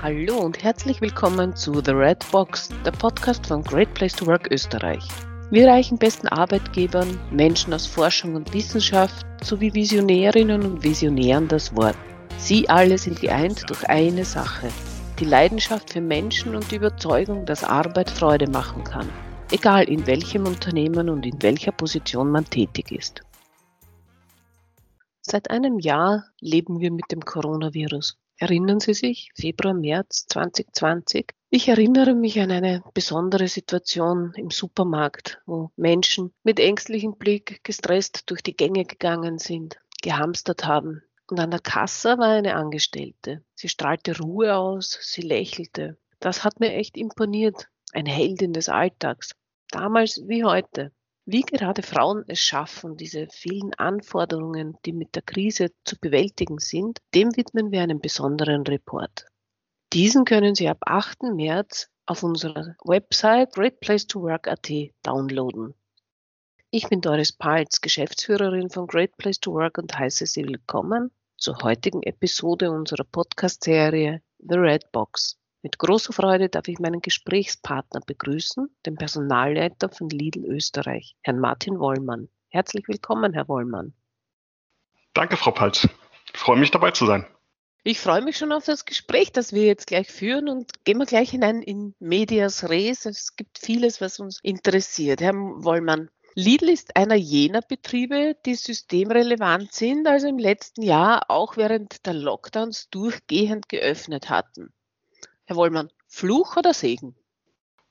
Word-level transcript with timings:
Hallo 0.00 0.38
und 0.38 0.62
herzlich 0.62 1.00
willkommen 1.00 1.56
zu 1.56 1.82
The 1.84 1.90
Red 1.90 2.24
Box, 2.30 2.68
der 2.86 2.92
Podcast 2.92 3.48
von 3.48 3.64
Great 3.64 3.92
Place 3.94 4.12
to 4.12 4.26
Work 4.26 4.48
Österreich. 4.52 5.02
Wir 5.50 5.66
reichen 5.66 5.98
besten 5.98 6.28
Arbeitgebern, 6.28 7.18
Menschen 7.32 7.74
aus 7.74 7.84
Forschung 7.84 8.36
und 8.36 8.54
Wissenschaft 8.54 9.26
sowie 9.42 9.74
Visionärinnen 9.74 10.62
und 10.62 10.84
Visionären 10.84 11.48
das 11.48 11.74
Wort. 11.74 11.96
Sie 12.36 12.68
alle 12.68 12.96
sind 12.96 13.20
geeint 13.20 13.68
durch 13.68 13.88
eine 13.88 14.24
Sache, 14.24 14.68
die 15.18 15.24
Leidenschaft 15.24 15.92
für 15.92 16.00
Menschen 16.00 16.54
und 16.54 16.70
die 16.70 16.76
Überzeugung, 16.76 17.44
dass 17.44 17.64
Arbeit 17.64 18.08
Freude 18.08 18.48
machen 18.48 18.84
kann, 18.84 19.08
egal 19.50 19.88
in 19.88 20.06
welchem 20.06 20.46
Unternehmen 20.46 21.08
und 21.08 21.26
in 21.26 21.42
welcher 21.42 21.72
Position 21.72 22.30
man 22.30 22.44
tätig 22.44 22.92
ist. 22.92 23.22
Seit 25.22 25.50
einem 25.50 25.80
Jahr 25.80 26.22
leben 26.38 26.78
wir 26.78 26.92
mit 26.92 27.10
dem 27.10 27.24
Coronavirus. 27.24 28.16
Erinnern 28.40 28.78
Sie 28.78 28.94
sich, 28.94 29.32
Februar, 29.34 29.74
März 29.74 30.26
2020? 30.28 31.34
Ich 31.50 31.66
erinnere 31.66 32.14
mich 32.14 32.38
an 32.40 32.52
eine 32.52 32.84
besondere 32.94 33.48
Situation 33.48 34.32
im 34.36 34.50
Supermarkt, 34.50 35.42
wo 35.44 35.72
Menschen 35.74 36.32
mit 36.44 36.60
ängstlichem 36.60 37.16
Blick 37.18 37.64
gestresst 37.64 38.30
durch 38.30 38.40
die 38.40 38.56
Gänge 38.56 38.84
gegangen 38.84 39.38
sind, 39.40 39.80
gehamstert 40.02 40.64
haben. 40.66 41.02
Und 41.28 41.40
an 41.40 41.50
der 41.50 41.58
Kasse 41.58 42.16
war 42.18 42.28
eine 42.28 42.54
Angestellte. 42.54 43.42
Sie 43.56 43.68
strahlte 43.68 44.16
Ruhe 44.16 44.54
aus, 44.54 44.96
sie 45.02 45.22
lächelte. 45.22 45.98
Das 46.20 46.44
hat 46.44 46.60
mir 46.60 46.74
echt 46.74 46.96
imponiert. 46.96 47.68
Eine 47.92 48.10
Heldin 48.10 48.52
des 48.52 48.68
Alltags. 48.68 49.34
Damals 49.72 50.22
wie 50.28 50.44
heute. 50.44 50.92
Wie 51.30 51.42
gerade 51.42 51.82
Frauen 51.82 52.24
es 52.26 52.40
schaffen, 52.40 52.96
diese 52.96 53.26
vielen 53.30 53.74
Anforderungen, 53.74 54.78
die 54.86 54.94
mit 54.94 55.14
der 55.14 55.20
Krise 55.20 55.72
zu 55.84 55.98
bewältigen 56.00 56.58
sind, 56.58 57.00
dem 57.14 57.36
widmen 57.36 57.70
wir 57.70 57.82
einen 57.82 58.00
besonderen 58.00 58.62
Report. 58.62 59.26
Diesen 59.92 60.24
können 60.24 60.54
Sie 60.54 60.70
ab 60.70 60.78
8. 60.86 61.24
März 61.34 61.90
auf 62.06 62.22
unserer 62.22 62.76
Website 62.82 63.52
greatplacetowork.at 63.52 64.70
downloaden. 65.02 65.74
Ich 66.70 66.88
bin 66.88 67.02
Doris 67.02 67.32
Palz, 67.32 67.82
Geschäftsführerin 67.82 68.70
von 68.70 68.86
Great 68.86 69.14
Place 69.18 69.38
to 69.38 69.52
Work 69.52 69.76
und 69.76 69.98
heiße 69.98 70.24
Sie 70.24 70.46
willkommen 70.46 71.10
zur 71.36 71.58
heutigen 71.58 72.02
Episode 72.04 72.70
unserer 72.70 73.04
Podcast-Serie 73.04 74.22
The 74.38 74.56
Red 74.56 74.90
Box. 74.92 75.38
Mit 75.60 75.78
großer 75.78 76.12
Freude 76.12 76.48
darf 76.48 76.68
ich 76.68 76.78
meinen 76.78 77.00
Gesprächspartner 77.00 78.00
begrüßen, 78.06 78.68
den 78.86 78.94
Personalleiter 78.94 79.88
von 79.88 80.08
Lidl 80.08 80.44
Österreich, 80.44 81.16
Herrn 81.22 81.40
Martin 81.40 81.80
Wollmann. 81.80 82.28
Herzlich 82.48 82.86
willkommen, 82.86 83.32
Herr 83.32 83.48
Wollmann. 83.48 83.92
Danke, 85.14 85.36
Frau 85.36 85.50
Palz. 85.50 85.88
Ich 86.32 86.38
freue 86.38 86.58
mich 86.58 86.70
dabei 86.70 86.92
zu 86.92 87.06
sein. 87.06 87.26
Ich 87.82 87.98
freue 87.98 88.22
mich 88.22 88.36
schon 88.36 88.52
auf 88.52 88.66
das 88.66 88.84
Gespräch, 88.84 89.32
das 89.32 89.52
wir 89.52 89.64
jetzt 89.64 89.88
gleich 89.88 90.06
führen 90.08 90.48
und 90.48 90.84
gehen 90.84 90.98
wir 90.98 91.06
gleich 91.06 91.30
hinein 91.30 91.62
in 91.62 91.94
Medias 91.98 92.68
Res. 92.68 93.04
Es 93.04 93.34
gibt 93.34 93.58
vieles, 93.58 94.00
was 94.00 94.20
uns 94.20 94.38
interessiert. 94.44 95.20
Herr 95.20 95.34
Wollmann, 95.34 96.08
Lidl 96.34 96.68
ist 96.68 96.94
einer 96.94 97.16
jener 97.16 97.62
Betriebe, 97.62 98.36
die 98.46 98.54
systemrelevant 98.54 99.72
sind, 99.72 100.06
also 100.06 100.28
im 100.28 100.38
letzten 100.38 100.82
Jahr 100.82 101.28
auch 101.28 101.56
während 101.56 102.06
der 102.06 102.14
Lockdowns 102.14 102.90
durchgehend 102.90 103.68
geöffnet 103.68 104.30
hatten. 104.30 104.72
Herr 105.48 105.56
Wollmann, 105.56 105.88
Fluch 106.08 106.58
oder 106.58 106.74
Segen? 106.74 107.14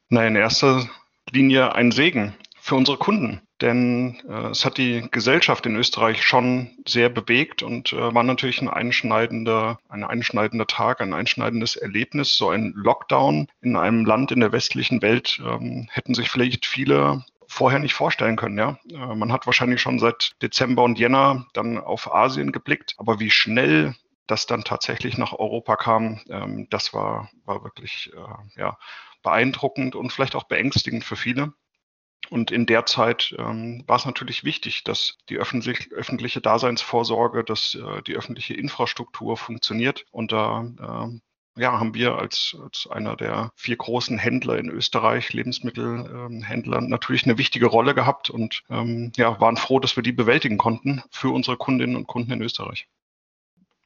Na, 0.10 0.28
in 0.28 0.36
erster 0.36 0.88
Linie 1.32 1.74
ein 1.74 1.92
Segen 1.92 2.36
für 2.60 2.76
unsere 2.76 2.98
Kunden. 2.98 3.42
Denn 3.62 4.22
äh, 4.30 4.50
es 4.50 4.64
hat 4.64 4.78
die 4.78 5.08
Gesellschaft 5.10 5.66
in 5.66 5.76
Österreich 5.76 6.24
schon 6.24 6.70
sehr 6.88 7.10
bewegt 7.10 7.64
und 7.64 7.94
äh, 7.94 8.14
war 8.14 8.22
natürlich 8.22 8.62
ein 8.62 8.70
einschneidender, 8.70 9.80
ein 9.90 10.04
einschneidender 10.04 10.68
Tag, 10.68 11.02
ein 11.02 11.16
einschneidendes 11.16 11.76
Erlebnis. 11.76 12.38
So 12.38 12.52
ein 12.52 12.74
Lockdown 12.76 13.48
in 13.62 13.76
einem 13.76 14.06
Land 14.06 14.32
in 14.32 14.42
der 14.42 14.52
westlichen 14.52 15.02
Welt 15.02 15.42
ähm, 15.44 15.88
hätten 15.92 16.14
sich 16.14 16.30
vielleicht 16.30 16.68
viele 16.68 17.26
vorher 17.48 17.80
nicht 17.80 17.96
vorstellen 17.96 18.36
können. 18.36 18.60
Ja, 18.60 18.78
äh, 18.92 19.16
man 19.16 19.32
hat 19.32 19.48
wahrscheinlich 19.48 19.82
schon 19.82 19.98
seit 19.98 20.36
Dezember 20.44 20.84
und 20.84 21.00
Jänner 21.00 21.48
dann 21.54 21.80
auf 21.80 22.14
Asien 22.14 22.52
geblickt, 22.52 22.94
aber 23.00 23.20
wie 23.20 23.32
schnell 23.32 23.96
das 24.28 24.46
dann 24.46 24.64
tatsächlich 24.64 25.18
nach 25.18 25.34
Europa 25.34 25.76
kam, 25.76 26.22
ähm, 26.30 26.68
das 26.70 26.94
war, 26.94 27.30
war 27.46 27.64
wirklich 27.64 28.12
äh, 28.14 28.60
ja, 28.60 28.78
beeindruckend 29.24 29.96
und 29.96 30.12
vielleicht 30.12 30.36
auch 30.36 30.44
beängstigend 30.44 31.04
für 31.04 31.16
viele. 31.16 31.54
Und 32.30 32.52
in 32.52 32.66
der 32.66 32.86
Zeit 32.86 33.34
ähm, 33.38 33.84
war 33.88 33.96
es 33.96 34.06
natürlich 34.06 34.44
wichtig, 34.44 34.84
dass 34.84 35.18
die 35.30 35.38
öffentlich, 35.38 35.92
öffentliche 35.94 36.42
Daseinsvorsorge, 36.42 37.44
dass 37.44 37.76
äh, 37.76 38.02
die 38.04 38.16
öffentliche 38.16 38.54
Infrastruktur 38.54 39.38
funktioniert. 39.38 40.06
Und 40.12 40.34
da 40.34 40.66
äh, 40.80 41.62
ja, 41.62 41.80
haben 41.80 41.94
wir 41.94 42.16
als, 42.16 42.56
als 42.62 42.88
einer 42.88 43.16
der 43.16 43.52
vier 43.56 43.78
großen 43.78 44.18
Händler 44.18 44.58
in 44.58 44.70
Österreich, 44.70 45.34
Lebensmittelhändler, 45.34 46.78
ähm, 46.78 46.90
natürlich 46.90 47.24
eine 47.24 47.38
wichtige 47.38 47.66
Rolle 47.68 47.96
gehabt 47.96 48.30
und 48.30 48.64
ähm, 48.70 49.12
ja, 49.16 49.40
waren 49.40 49.58
froh, 49.58 49.80
dass 49.80 49.96
wir 49.96 50.04
die 50.04 50.12
bewältigen 50.12 50.58
konnten 50.58 51.02
für 51.10 51.30
unsere 51.30 51.58
Kundinnen 51.58 51.96
und 51.96 52.08
Kunden 52.08 52.32
in 52.32 52.42
Österreich. 52.42 52.88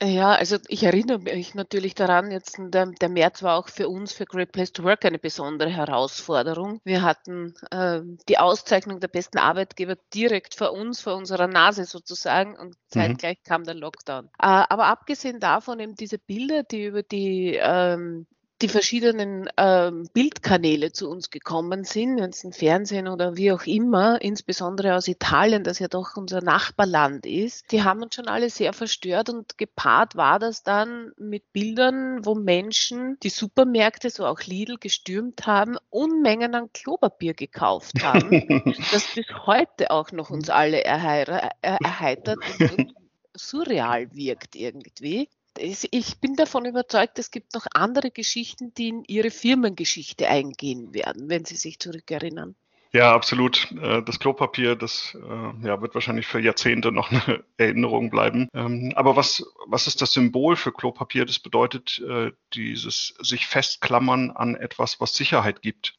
Ja, 0.03 0.31
also 0.31 0.57
ich 0.67 0.81
erinnere 0.81 1.19
mich 1.19 1.53
natürlich 1.53 1.93
daran, 1.93 2.31
jetzt 2.31 2.55
der, 2.57 2.87
der 2.87 3.09
März 3.09 3.43
war 3.43 3.59
auch 3.59 3.69
für 3.69 3.87
uns, 3.87 4.13
für 4.13 4.25
Great 4.25 4.51
Place 4.51 4.71
to 4.71 4.83
Work, 4.83 5.05
eine 5.05 5.19
besondere 5.19 5.69
Herausforderung. 5.69 6.81
Wir 6.83 7.03
hatten 7.03 7.53
äh, 7.69 8.01
die 8.27 8.39
Auszeichnung 8.39 8.99
der 8.99 9.09
besten 9.09 9.37
Arbeitgeber 9.37 9.95
direkt 10.11 10.55
vor 10.55 10.73
uns, 10.73 11.01
vor 11.01 11.15
unserer 11.15 11.45
Nase 11.45 11.85
sozusagen 11.85 12.57
und 12.57 12.69
mhm. 12.69 12.75
zeitgleich 12.87 13.37
mhm. 13.37 13.47
kam 13.47 13.63
der 13.63 13.75
Lockdown. 13.75 14.25
Äh, 14.39 14.65
aber 14.69 14.87
abgesehen 14.87 15.39
davon 15.39 15.79
eben 15.79 15.93
diese 15.93 16.17
Bilder, 16.17 16.63
die 16.63 16.85
über 16.85 17.03
die 17.03 17.59
ähm, 17.61 18.25
die 18.61 18.67
verschiedenen 18.67 19.49
ähm, 19.57 20.07
Bildkanäle 20.13 20.91
zu 20.91 21.09
uns 21.09 21.29
gekommen 21.29 21.83
sind, 21.83 22.19
jetzt 22.19 22.43
im 22.43 22.53
Fernsehen 22.53 23.07
oder 23.07 23.35
wie 23.35 23.51
auch 23.51 23.63
immer, 23.63 24.21
insbesondere 24.21 24.95
aus 24.95 25.07
Italien, 25.07 25.63
das 25.63 25.79
ja 25.79 25.87
doch 25.87 26.15
unser 26.15 26.41
Nachbarland 26.41 27.25
ist, 27.25 27.71
die 27.71 27.83
haben 27.83 28.03
uns 28.03 28.15
schon 28.15 28.27
alle 28.27 28.49
sehr 28.49 28.73
verstört 28.73 29.29
und 29.29 29.57
gepaart 29.57 30.15
war 30.15 30.39
das 30.39 30.63
dann 30.63 31.11
mit 31.17 31.51
Bildern, 31.53 32.25
wo 32.25 32.35
Menschen 32.35 33.17
die 33.23 33.29
Supermärkte, 33.29 34.09
so 34.09 34.25
auch 34.25 34.41
Lidl, 34.41 34.77
gestürmt 34.77 35.45
haben, 35.47 35.77
Unmengen 35.89 36.53
an 36.55 36.71
Klopapier 36.73 37.33
gekauft 37.33 38.03
haben, 38.03 38.29
das 38.91 39.07
bis 39.15 39.25
heute 39.45 39.91
auch 39.91 40.11
noch 40.11 40.29
uns 40.29 40.49
alle 40.49 40.83
erheitert 40.83 42.39
und 42.59 42.93
surreal 43.33 44.13
wirkt 44.13 44.55
irgendwie 44.55 45.29
ich 45.57 46.19
bin 46.19 46.35
davon 46.35 46.65
überzeugt, 46.65 47.19
es 47.19 47.31
gibt 47.31 47.53
noch 47.53 47.65
andere 47.73 48.11
Geschichten, 48.11 48.73
die 48.73 48.89
in 48.89 49.03
Ihre 49.07 49.31
Firmengeschichte 49.31 50.27
eingehen 50.27 50.93
werden, 50.93 51.29
wenn 51.29 51.45
Sie 51.45 51.55
sich 51.55 51.79
zurückerinnern. 51.79 52.55
Ja, 52.93 53.13
absolut. 53.13 53.71
Äh, 53.81 54.03
das 54.03 54.19
Klopapier, 54.19 54.75
das 54.75 55.15
äh, 55.15 55.67
ja, 55.67 55.81
wird 55.81 55.93
wahrscheinlich 55.93 56.27
für 56.27 56.39
Jahrzehnte 56.39 56.91
noch 56.91 57.09
eine 57.09 57.43
Erinnerung 57.57 58.09
bleiben. 58.09 58.49
Ähm, 58.53 58.91
aber 58.95 59.15
was, 59.15 59.45
was 59.65 59.87
ist 59.87 60.01
das 60.01 60.11
Symbol 60.11 60.57
für 60.57 60.73
Klopapier? 60.73 61.25
Das 61.25 61.39
bedeutet 61.39 61.99
äh, 61.99 62.31
dieses 62.53 63.13
sich 63.21 63.47
festklammern 63.47 64.31
an 64.31 64.55
etwas, 64.55 64.99
was 64.99 65.15
Sicherheit 65.15 65.61
gibt. 65.61 65.97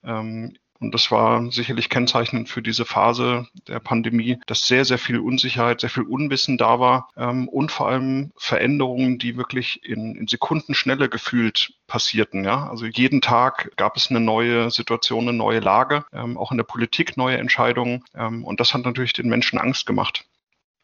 Und 0.83 0.93
das 0.93 1.11
war 1.13 1.51
sicherlich 1.53 1.89
kennzeichnend 1.89 2.49
für 2.49 2.61
diese 2.61 2.85
Phase 2.85 3.47
der 3.69 3.79
Pandemie, 3.79 4.39
dass 4.47 4.67
sehr, 4.67 4.85
sehr 4.85 4.99
viel 4.99 5.19
Unsicherheit, 5.19 5.81
sehr 5.81 5.91
viel 5.91 6.03
Unwissen 6.03 6.59
da 6.59 6.81
war 6.81 7.09
ähm, 7.17 7.49
und 7.49 7.71
vor 7.71 7.89
allem 7.89 8.33
Veränderungen, 8.37 9.19
die 9.19 9.37
wirklich 9.37 9.85
in, 9.85 10.17
in 10.17 10.27
Sekundenschnelle 10.27 11.09
gefühlt 11.09 11.75
passierten. 11.87 12.45
Ja? 12.45 12.69
Also 12.69 12.87
jeden 12.87 13.21
Tag 13.21 13.71
gab 13.77 13.97
es 13.97 14.11
eine 14.11 14.21
neue 14.21 14.71
Situation, 14.71 15.29
eine 15.29 15.37
neue 15.37 15.61
Lage, 15.61 16.05
ähm, 16.13 16.37
auch 16.37 16.51
in 16.51 16.59
der 16.59 16.65
Politik 16.65 17.17
neue 17.17 17.39
Entscheidungen. 17.39 18.05
Ähm, 18.17 18.45
und 18.45 18.59
das 18.59 18.75
hat 18.75 18.85
natürlich 18.85 19.13
den 19.13 19.29
Menschen 19.29 19.59
Angst 19.59 19.87
gemacht 19.87 20.25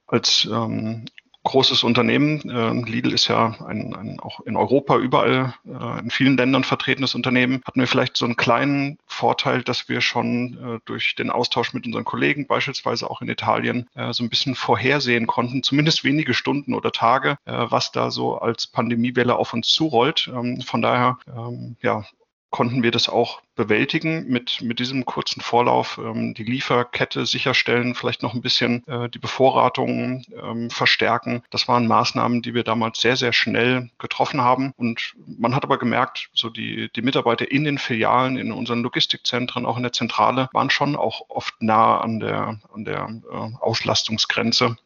als 0.06 0.48
ähm, 0.50 1.06
großes 1.48 1.82
Unternehmen. 1.82 2.48
Äh, 2.48 2.90
Lidl 2.90 3.12
ist 3.12 3.28
ja 3.28 3.56
ein, 3.66 3.94
ein, 3.94 4.20
auch 4.20 4.40
in 4.40 4.56
Europa 4.56 4.96
überall 4.98 5.54
äh, 5.66 6.00
in 6.00 6.10
vielen 6.10 6.36
Ländern 6.36 6.62
vertretenes 6.62 7.14
Unternehmen. 7.14 7.62
Hatten 7.64 7.80
wir 7.80 7.86
vielleicht 7.86 8.16
so 8.16 8.26
einen 8.26 8.36
kleinen 8.36 8.98
Vorteil, 9.06 9.62
dass 9.62 9.88
wir 9.88 10.00
schon 10.00 10.58
äh, 10.76 10.80
durch 10.84 11.14
den 11.14 11.30
Austausch 11.30 11.72
mit 11.72 11.86
unseren 11.86 12.04
Kollegen, 12.04 12.46
beispielsweise 12.46 13.10
auch 13.10 13.22
in 13.22 13.28
Italien, 13.28 13.88
äh, 13.94 14.12
so 14.12 14.22
ein 14.22 14.28
bisschen 14.28 14.54
vorhersehen 14.54 15.26
konnten, 15.26 15.62
zumindest 15.62 16.04
wenige 16.04 16.34
Stunden 16.34 16.74
oder 16.74 16.92
Tage, 16.92 17.38
was 17.44 17.92
da 17.92 18.10
so 18.10 18.38
als 18.38 18.66
Pandemiewelle 18.66 19.36
auf 19.36 19.52
uns 19.52 19.68
zurollt. 19.68 20.30
Ähm, 20.32 20.60
von 20.60 20.82
daher, 20.82 21.18
ähm, 21.26 21.76
ja, 21.82 22.04
konnten 22.50 22.82
wir 22.82 22.90
das 22.90 23.08
auch 23.08 23.42
bewältigen 23.56 24.26
mit, 24.28 24.62
mit 24.62 24.78
diesem 24.78 25.04
kurzen 25.04 25.40
Vorlauf, 25.40 25.98
ähm, 26.02 26.34
die 26.34 26.44
Lieferkette 26.44 27.26
sicherstellen, 27.26 27.94
vielleicht 27.94 28.22
noch 28.22 28.34
ein 28.34 28.40
bisschen 28.40 28.86
äh, 28.86 29.08
die 29.08 29.18
Bevorratungen 29.18 30.24
ähm, 30.40 30.70
verstärken. 30.70 31.42
Das 31.50 31.68
waren 31.68 31.86
Maßnahmen, 31.86 32.40
die 32.40 32.54
wir 32.54 32.64
damals 32.64 33.00
sehr, 33.00 33.16
sehr 33.16 33.32
schnell 33.32 33.90
getroffen 33.98 34.40
haben. 34.40 34.72
Und 34.76 35.14
man 35.26 35.54
hat 35.54 35.64
aber 35.64 35.78
gemerkt, 35.78 36.30
so 36.32 36.48
die, 36.48 36.90
die 36.94 37.02
Mitarbeiter 37.02 37.50
in 37.50 37.64
den 37.64 37.78
Filialen, 37.78 38.38
in 38.38 38.52
unseren 38.52 38.82
Logistikzentren, 38.82 39.66
auch 39.66 39.76
in 39.76 39.82
der 39.82 39.92
Zentrale, 39.92 40.48
waren 40.52 40.70
schon 40.70 40.96
auch 40.96 41.22
oft 41.28 41.54
nah 41.60 42.00
an 42.00 42.20
der, 42.20 42.60
an 42.72 42.84
der 42.84 43.08
äh, 43.30 43.56
Auslastungsgrenze. 43.60 44.76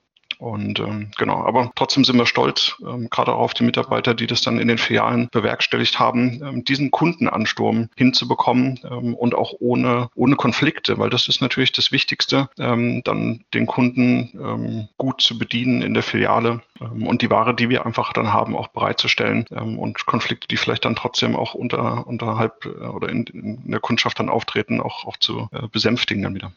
Und 0.42 0.80
ähm, 0.80 1.12
genau, 1.16 1.44
aber 1.44 1.70
trotzdem 1.76 2.04
sind 2.04 2.16
wir 2.16 2.26
stolz, 2.26 2.74
ähm, 2.84 3.08
gerade 3.10 3.32
auf 3.32 3.54
die 3.54 3.62
Mitarbeiter, 3.62 4.12
die 4.12 4.26
das 4.26 4.42
dann 4.42 4.58
in 4.58 4.66
den 4.66 4.76
Filialen 4.76 5.28
bewerkstelligt 5.30 6.00
haben, 6.00 6.42
ähm, 6.42 6.64
diesen 6.64 6.90
Kundenansturm 6.90 7.90
hinzubekommen 7.94 8.80
ähm, 8.82 9.14
und 9.14 9.36
auch 9.36 9.54
ohne, 9.60 10.08
ohne 10.16 10.34
Konflikte, 10.34 10.98
weil 10.98 11.10
das 11.10 11.28
ist 11.28 11.42
natürlich 11.42 11.70
das 11.70 11.92
Wichtigste, 11.92 12.48
ähm, 12.58 13.02
dann 13.04 13.44
den 13.54 13.66
Kunden 13.66 14.30
ähm, 14.34 14.88
gut 14.98 15.22
zu 15.22 15.38
bedienen 15.38 15.80
in 15.80 15.94
der 15.94 16.02
Filiale 16.02 16.60
ähm, 16.80 17.06
und 17.06 17.22
die 17.22 17.30
Ware, 17.30 17.54
die 17.54 17.68
wir 17.68 17.86
einfach 17.86 18.12
dann 18.12 18.32
haben, 18.32 18.56
auch 18.56 18.66
bereitzustellen 18.66 19.44
ähm, 19.52 19.78
und 19.78 20.06
Konflikte, 20.06 20.48
die 20.48 20.56
vielleicht 20.56 20.84
dann 20.84 20.96
trotzdem 20.96 21.36
auch 21.36 21.54
unter, 21.54 22.04
unterhalb 22.04 22.66
äh, 22.66 22.86
oder 22.86 23.10
in, 23.10 23.26
in 23.26 23.70
der 23.70 23.78
Kundschaft 23.80 24.18
dann 24.18 24.28
auftreten, 24.28 24.80
auch, 24.80 25.04
auch 25.04 25.16
zu 25.18 25.48
äh, 25.52 25.68
besänftigen 25.70 26.24
dann 26.24 26.34
wieder. 26.34 26.50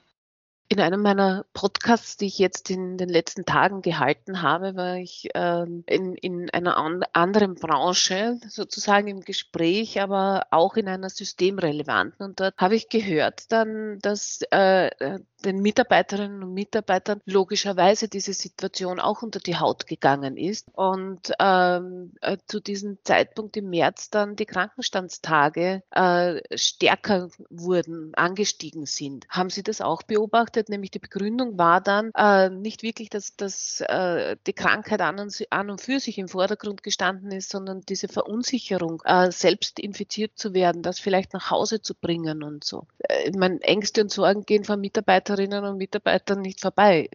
In 0.67 0.79
einem 0.79 1.01
meiner 1.01 1.45
Podcasts, 1.53 2.17
die 2.17 2.25
ich 2.25 2.39
jetzt 2.39 2.71
in 2.71 2.97
den 2.97 3.07
letzten 3.07 3.45
Tagen 3.45 3.83
gehalten 3.83 4.41
habe, 4.41 4.75
war 4.75 4.95
ich 4.97 5.29
ähm, 5.35 5.83
in, 5.85 6.15
in 6.15 6.49
einer 6.49 6.77
an 6.77 7.03
anderen 7.13 7.53
Branche 7.53 8.39
sozusagen 8.47 9.07
im 9.07 9.21
Gespräch, 9.21 10.01
aber 10.01 10.47
auch 10.49 10.75
in 10.75 10.87
einer 10.87 11.11
systemrelevanten. 11.11 12.25
Und 12.25 12.39
dort 12.39 12.57
habe 12.57 12.75
ich 12.75 12.89
gehört 12.89 13.51
dann, 13.51 13.99
dass 13.99 14.41
äh, 14.49 15.19
den 15.45 15.61
Mitarbeiterinnen 15.61 16.43
und 16.43 16.53
Mitarbeitern 16.53 17.21
logischerweise 17.25 18.07
diese 18.07 18.33
Situation 18.33 18.99
auch 18.99 19.21
unter 19.21 19.39
die 19.39 19.57
Haut 19.57 19.85
gegangen 19.85 20.37
ist 20.37 20.67
und 20.73 21.31
ähm, 21.39 22.13
äh, 22.21 22.37
zu 22.47 22.59
diesem 22.59 22.97
Zeitpunkt 23.03 23.55
im 23.57 23.69
März 23.69 24.09
dann 24.09 24.35
die 24.35 24.45
Krankenstandstage 24.45 25.83
äh, 25.91 26.57
stärker 26.57 27.29
wurden, 27.49 28.13
angestiegen 28.15 28.85
sind. 28.85 29.27
Haben 29.29 29.49
Sie 29.49 29.63
das 29.63 29.81
auch 29.81 30.03
beobachtet? 30.03 30.69
Nämlich 30.69 30.91
die 30.91 30.99
Begründung 30.99 31.57
war 31.57 31.79
dann 31.81 32.11
äh, 32.15 32.49
nicht 32.49 32.81
wirklich, 32.81 33.09
dass, 33.09 33.35
dass 33.35 33.81
äh, 33.81 34.37
die 34.47 34.53
Krankheit 34.53 35.01
an 35.01 35.19
und, 35.19 35.47
an 35.51 35.69
und 35.69 35.81
für 35.81 35.99
sich 35.99 36.17
im 36.17 36.27
Vordergrund 36.27 36.81
gestanden 36.81 37.31
ist, 37.31 37.49
sondern 37.49 37.81
diese 37.81 38.07
Verunsicherung, 38.07 39.01
äh, 39.05 39.31
selbst 39.31 39.79
infiziert 39.79 40.31
zu 40.35 40.53
werden, 40.53 40.81
das 40.81 40.99
vielleicht 40.99 41.33
nach 41.33 41.51
Hause 41.51 41.81
zu 41.81 41.93
bringen 41.93 42.41
und 42.41 42.63
so. 42.63 42.87
Äh, 42.99 43.29
ich 43.29 43.35
meine, 43.35 43.61
Ängste 43.61 44.01
und 44.01 44.11
Sorgen 44.11 44.45
gehen 44.45 44.63
von 44.63 44.81
Mitarbeiterinnen 44.81 45.34
Mitarbeiterinnen 45.35 45.71
und 45.71 45.77
Mitarbeitern 45.77 46.41
nicht 46.41 46.61
vorbei. 46.61 47.09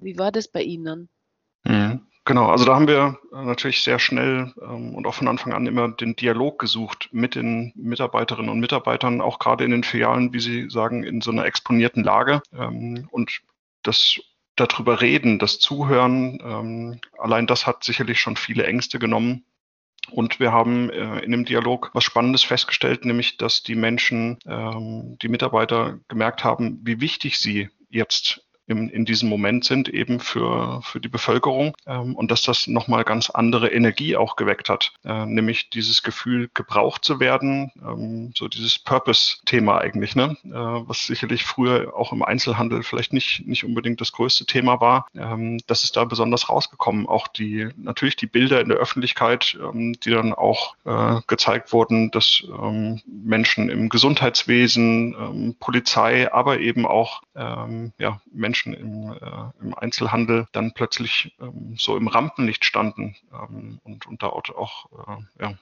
Wie 0.00 0.18
war 0.18 0.32
das 0.32 0.48
bei 0.48 0.62
Ihnen? 0.62 1.08
Mhm. 1.64 2.06
Genau, 2.24 2.46
also 2.46 2.64
da 2.64 2.74
haben 2.74 2.88
wir 2.88 3.20
äh, 3.32 3.44
natürlich 3.44 3.82
sehr 3.82 4.00
schnell 4.00 4.52
ähm, 4.60 4.96
und 4.96 5.06
auch 5.06 5.14
von 5.14 5.28
Anfang 5.28 5.52
an 5.52 5.66
immer 5.66 5.88
den 5.88 6.16
Dialog 6.16 6.58
gesucht 6.58 7.08
mit 7.12 7.36
den 7.36 7.72
Mitarbeiterinnen 7.76 8.50
und 8.50 8.58
Mitarbeitern, 8.58 9.20
auch 9.20 9.38
gerade 9.38 9.64
in 9.64 9.70
den 9.70 9.84
Filialen, 9.84 10.32
wie 10.32 10.40
Sie 10.40 10.68
sagen, 10.68 11.04
in 11.04 11.20
so 11.20 11.30
einer 11.30 11.44
exponierten 11.44 12.02
Lage. 12.02 12.42
Ähm, 12.52 13.06
und 13.12 13.42
das 13.84 14.18
darüber 14.56 15.00
reden, 15.00 15.38
das 15.38 15.60
Zuhören, 15.60 16.40
ähm, 16.42 17.00
allein 17.16 17.46
das 17.46 17.64
hat 17.64 17.84
sicherlich 17.84 18.20
schon 18.20 18.34
viele 18.34 18.66
Ängste 18.66 18.98
genommen. 18.98 19.44
Und 20.10 20.40
wir 20.40 20.52
haben 20.52 20.90
äh, 20.90 21.20
in 21.20 21.32
dem 21.32 21.44
Dialog 21.44 21.90
was 21.92 22.04
Spannendes 22.04 22.44
festgestellt, 22.44 23.04
nämlich 23.04 23.36
dass 23.36 23.62
die 23.62 23.74
Menschen, 23.74 24.38
ähm, 24.46 25.16
die 25.20 25.28
Mitarbeiter 25.28 25.98
gemerkt 26.08 26.44
haben, 26.44 26.80
wie 26.82 27.00
wichtig 27.00 27.38
sie 27.38 27.70
jetzt 27.90 28.45
im, 28.66 28.88
in 28.88 29.04
diesem 29.04 29.28
Moment 29.28 29.64
sind, 29.64 29.88
eben 29.88 30.20
für, 30.20 30.80
für 30.82 31.00
die 31.00 31.08
Bevölkerung 31.08 31.76
ähm, 31.86 32.14
und 32.14 32.30
dass 32.30 32.42
das 32.42 32.66
nochmal 32.66 33.04
ganz 33.04 33.30
andere 33.30 33.70
Energie 33.70 34.16
auch 34.16 34.36
geweckt 34.36 34.68
hat, 34.68 34.92
äh, 35.04 35.26
nämlich 35.26 35.70
dieses 35.70 36.02
Gefühl, 36.02 36.50
gebraucht 36.54 37.04
zu 37.04 37.20
werden, 37.20 37.70
ähm, 37.82 38.32
so 38.34 38.48
dieses 38.48 38.78
Purpose-Thema 38.78 39.78
eigentlich, 39.78 40.16
ne? 40.16 40.36
äh, 40.44 40.50
was 40.50 41.06
sicherlich 41.06 41.44
früher 41.44 41.92
auch 41.96 42.12
im 42.12 42.22
Einzelhandel 42.22 42.82
vielleicht 42.82 43.12
nicht, 43.12 43.46
nicht 43.46 43.64
unbedingt 43.64 44.00
das 44.00 44.12
größte 44.12 44.46
Thema 44.46 44.80
war. 44.80 45.06
Ähm, 45.14 45.60
das 45.66 45.84
ist 45.84 45.96
da 45.96 46.04
besonders 46.04 46.48
rausgekommen. 46.48 47.06
Auch 47.06 47.28
die, 47.28 47.68
natürlich 47.76 48.16
die 48.16 48.26
Bilder 48.26 48.60
in 48.60 48.68
der 48.68 48.78
Öffentlichkeit, 48.78 49.56
ähm, 49.62 49.94
die 50.00 50.10
dann 50.10 50.32
auch 50.32 50.74
äh, 50.84 51.20
gezeigt 51.26 51.72
wurden, 51.72 52.10
dass 52.10 52.42
ähm, 52.48 53.00
Menschen 53.06 53.68
im 53.68 53.88
Gesundheitswesen, 53.88 55.14
ähm, 55.14 55.56
Polizei, 55.60 56.32
aber 56.32 56.58
eben 56.60 56.86
auch 56.86 57.22
ähm, 57.36 57.92
ja, 57.98 58.20
Menschen 58.32 58.55
Menschen 58.64 58.74
im, 58.74 59.12
äh, 59.12 59.64
im 59.64 59.74
Einzelhandel 59.74 60.46
dann 60.52 60.72
plötzlich 60.72 61.34
ähm, 61.40 61.74
so 61.76 61.96
im 61.96 62.08
Rampenlicht 62.08 62.64
standen 62.64 63.16
ähm, 63.32 63.80
und, 63.84 64.06
und 64.06 64.22
da 64.22 64.28
auch 64.54 64.86
äh, 64.92 65.42
ja, 65.42 65.54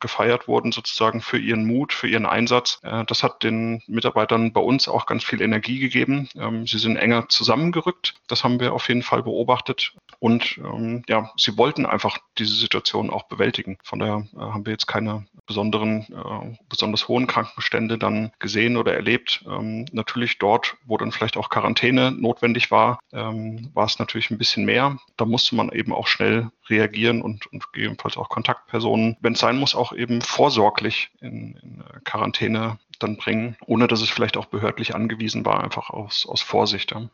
gefeiert 0.00 0.48
wurden 0.48 0.72
sozusagen 0.72 1.20
für 1.20 1.38
ihren 1.38 1.66
Mut, 1.66 1.92
für 1.92 2.08
ihren 2.08 2.26
Einsatz. 2.26 2.78
Äh, 2.82 3.04
das 3.04 3.22
hat 3.22 3.42
den 3.42 3.82
Mitarbeitern 3.86 4.52
bei 4.52 4.60
uns 4.60 4.88
auch 4.88 5.06
ganz 5.06 5.24
viel 5.24 5.42
Energie 5.42 5.78
gegeben. 5.78 6.28
Ähm, 6.36 6.66
sie 6.66 6.78
sind 6.78 6.96
enger 6.96 7.28
zusammengerückt. 7.28 8.14
Das 8.28 8.44
haben 8.44 8.60
wir 8.60 8.72
auf 8.72 8.88
jeden 8.88 9.02
Fall 9.02 9.22
beobachtet. 9.22 9.94
Und 10.18 10.58
ähm, 10.58 11.02
ja, 11.08 11.30
sie 11.36 11.56
wollten 11.58 11.86
einfach 11.86 12.18
diese 12.38 12.54
Situation 12.54 13.10
auch 13.10 13.24
bewältigen. 13.24 13.78
Von 13.82 13.98
daher 13.98 14.26
äh, 14.34 14.38
haben 14.38 14.66
wir 14.66 14.72
jetzt 14.72 14.86
keine 14.86 15.26
besonderen, 15.46 16.06
äh, 16.12 16.56
besonders 16.68 17.08
hohen 17.08 17.26
Krankenstände 17.26 17.98
dann 17.98 18.32
gesehen 18.38 18.76
oder 18.76 18.94
erlebt. 18.94 19.44
Ähm, 19.48 19.86
natürlich 19.92 20.38
dort, 20.38 20.76
wo 20.84 20.96
dann 20.96 21.12
vielleicht 21.12 21.36
auch 21.36 21.50
Quarantäne 21.50 22.12
notwendig 22.12 22.70
war, 22.70 22.98
war 23.10 23.84
es 23.84 23.98
natürlich 23.98 24.30
ein 24.30 24.38
bisschen 24.38 24.64
mehr. 24.64 24.96
Da 25.16 25.24
musste 25.24 25.54
man 25.54 25.70
eben 25.70 25.92
auch 25.92 26.06
schnell 26.06 26.50
reagieren 26.68 27.22
und, 27.22 27.46
und 27.52 27.72
gegebenenfalls 27.72 28.16
auch 28.16 28.28
Kontaktpersonen, 28.28 29.16
wenn 29.20 29.34
es 29.34 29.40
sein 29.40 29.58
muss, 29.58 29.74
auch 29.74 29.81
eben 29.90 30.20
vorsorglich 30.20 31.10
in, 31.20 31.56
in 31.60 31.80
äh, 31.80 31.98
Quarantäne 32.04 32.78
dann 33.00 33.16
bringen, 33.16 33.56
ohne 33.66 33.88
dass 33.88 34.00
es 34.00 34.10
vielleicht 34.10 34.36
auch 34.36 34.46
behördlich 34.46 34.94
angewiesen 34.94 35.44
war, 35.44 35.64
einfach 35.64 35.90
aus, 35.90 36.24
aus 36.28 36.42
Vorsicht. 36.42 36.92
Ja. 36.92 37.10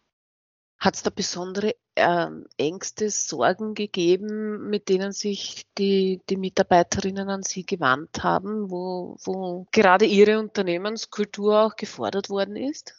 Hat 0.79 0.95
es 0.95 1.03
da 1.03 1.11
besondere 1.11 1.75
äh, 1.95 2.27
Ängste, 2.59 3.09
Sorgen 3.09 3.75
gegeben, 3.75 4.69
mit 4.69 4.89
denen 4.89 5.13
sich 5.13 5.67
die, 5.79 6.21
die 6.29 6.37
Mitarbeiterinnen 6.37 7.31
an 7.31 7.43
Sie 7.43 7.65
gewandt 7.65 8.23
haben, 8.23 8.71
wo, 8.71 9.17
wo 9.25 9.67
gerade 9.73 10.05
Ihre 10.05 10.39
Unternehmenskultur 10.39 11.63
auch 11.63 11.77
gefordert 11.77 12.29
worden 12.29 12.57
ist? 12.57 12.95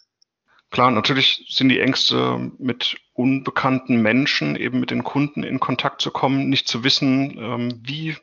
Klar, 0.72 0.92
natürlich 0.92 1.46
sind 1.50 1.70
die 1.70 1.80
Ängste 1.80 2.52
mit 2.60 2.98
unbekannten 3.14 4.02
Menschen, 4.02 4.56
eben 4.56 4.80
mit 4.80 4.92
den 4.92 5.04
Kunden 5.04 5.44
in 5.44 5.60
Kontakt 5.60 6.02
zu 6.02 6.12
kommen, 6.12 6.50
nicht 6.50 6.68
zu 6.68 6.84
wissen, 6.84 7.38
ähm, 7.40 7.82
wie 7.84 8.18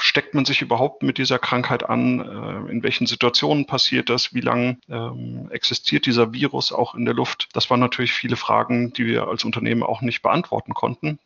steckt 0.00 0.34
man 0.34 0.44
sich 0.44 0.62
überhaupt 0.62 1.02
mit 1.02 1.18
dieser 1.18 1.38
Krankheit 1.38 1.88
an? 1.88 2.20
Äh, 2.20 2.70
in 2.70 2.82
welchen 2.82 3.06
Situationen 3.06 3.66
passiert 3.66 4.08
das? 4.08 4.34
Wie 4.34 4.40
lange 4.40 4.78
ähm, 4.88 5.48
existiert 5.50 6.06
dieser 6.06 6.32
Virus 6.32 6.72
auch 6.72 6.94
in 6.94 7.04
der 7.04 7.14
Luft? 7.14 7.48
Das 7.52 7.70
waren 7.70 7.80
natürlich 7.80 8.12
viele 8.12 8.36
Fragen, 8.36 8.92
die 8.92 9.06
wir 9.06 9.28
als 9.28 9.44
Unternehmen 9.44 9.82
auch 9.82 10.00
nicht 10.00 10.22
beantworten 10.22 10.74
konnten. 10.74 11.18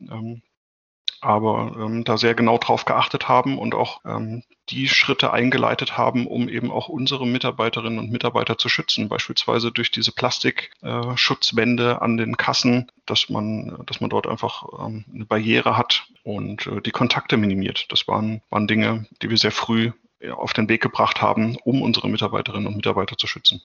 Aber 1.20 1.74
ähm, 1.78 2.04
da 2.04 2.18
sehr 2.18 2.34
genau 2.34 2.58
drauf 2.58 2.84
geachtet 2.84 3.28
haben 3.28 3.58
und 3.58 3.74
auch 3.74 4.00
ähm, 4.04 4.42
die 4.68 4.88
Schritte 4.88 5.32
eingeleitet 5.32 5.96
haben, 5.96 6.26
um 6.26 6.48
eben 6.48 6.70
auch 6.70 6.88
unsere 6.88 7.26
Mitarbeiterinnen 7.26 7.98
und 7.98 8.10
Mitarbeiter 8.10 8.58
zu 8.58 8.68
schützen, 8.68 9.08
beispielsweise 9.08 9.70
durch 9.70 9.90
diese 9.90 10.12
Plastikschutzwände 10.12 11.90
äh, 11.92 12.04
an 12.04 12.16
den 12.16 12.36
Kassen, 12.36 12.90
dass 13.06 13.28
man, 13.28 13.82
dass 13.86 14.00
man 14.00 14.10
dort 14.10 14.26
einfach 14.26 14.64
ähm, 14.84 15.04
eine 15.14 15.24
Barriere 15.24 15.76
hat 15.76 16.06
und 16.22 16.66
äh, 16.66 16.80
die 16.80 16.90
Kontakte 16.90 17.36
minimiert. 17.36 17.86
Das 17.90 18.08
waren, 18.08 18.42
waren 18.50 18.66
Dinge, 18.66 19.06
die 19.22 19.30
wir 19.30 19.38
sehr 19.38 19.52
früh 19.52 19.92
auf 20.30 20.52
den 20.54 20.68
Weg 20.68 20.82
gebracht 20.82 21.20
haben, 21.20 21.56
um 21.64 21.82
unsere 21.82 22.08
Mitarbeiterinnen 22.08 22.66
und 22.66 22.76
Mitarbeiter 22.76 23.16
zu 23.16 23.26
schützen. 23.26 23.60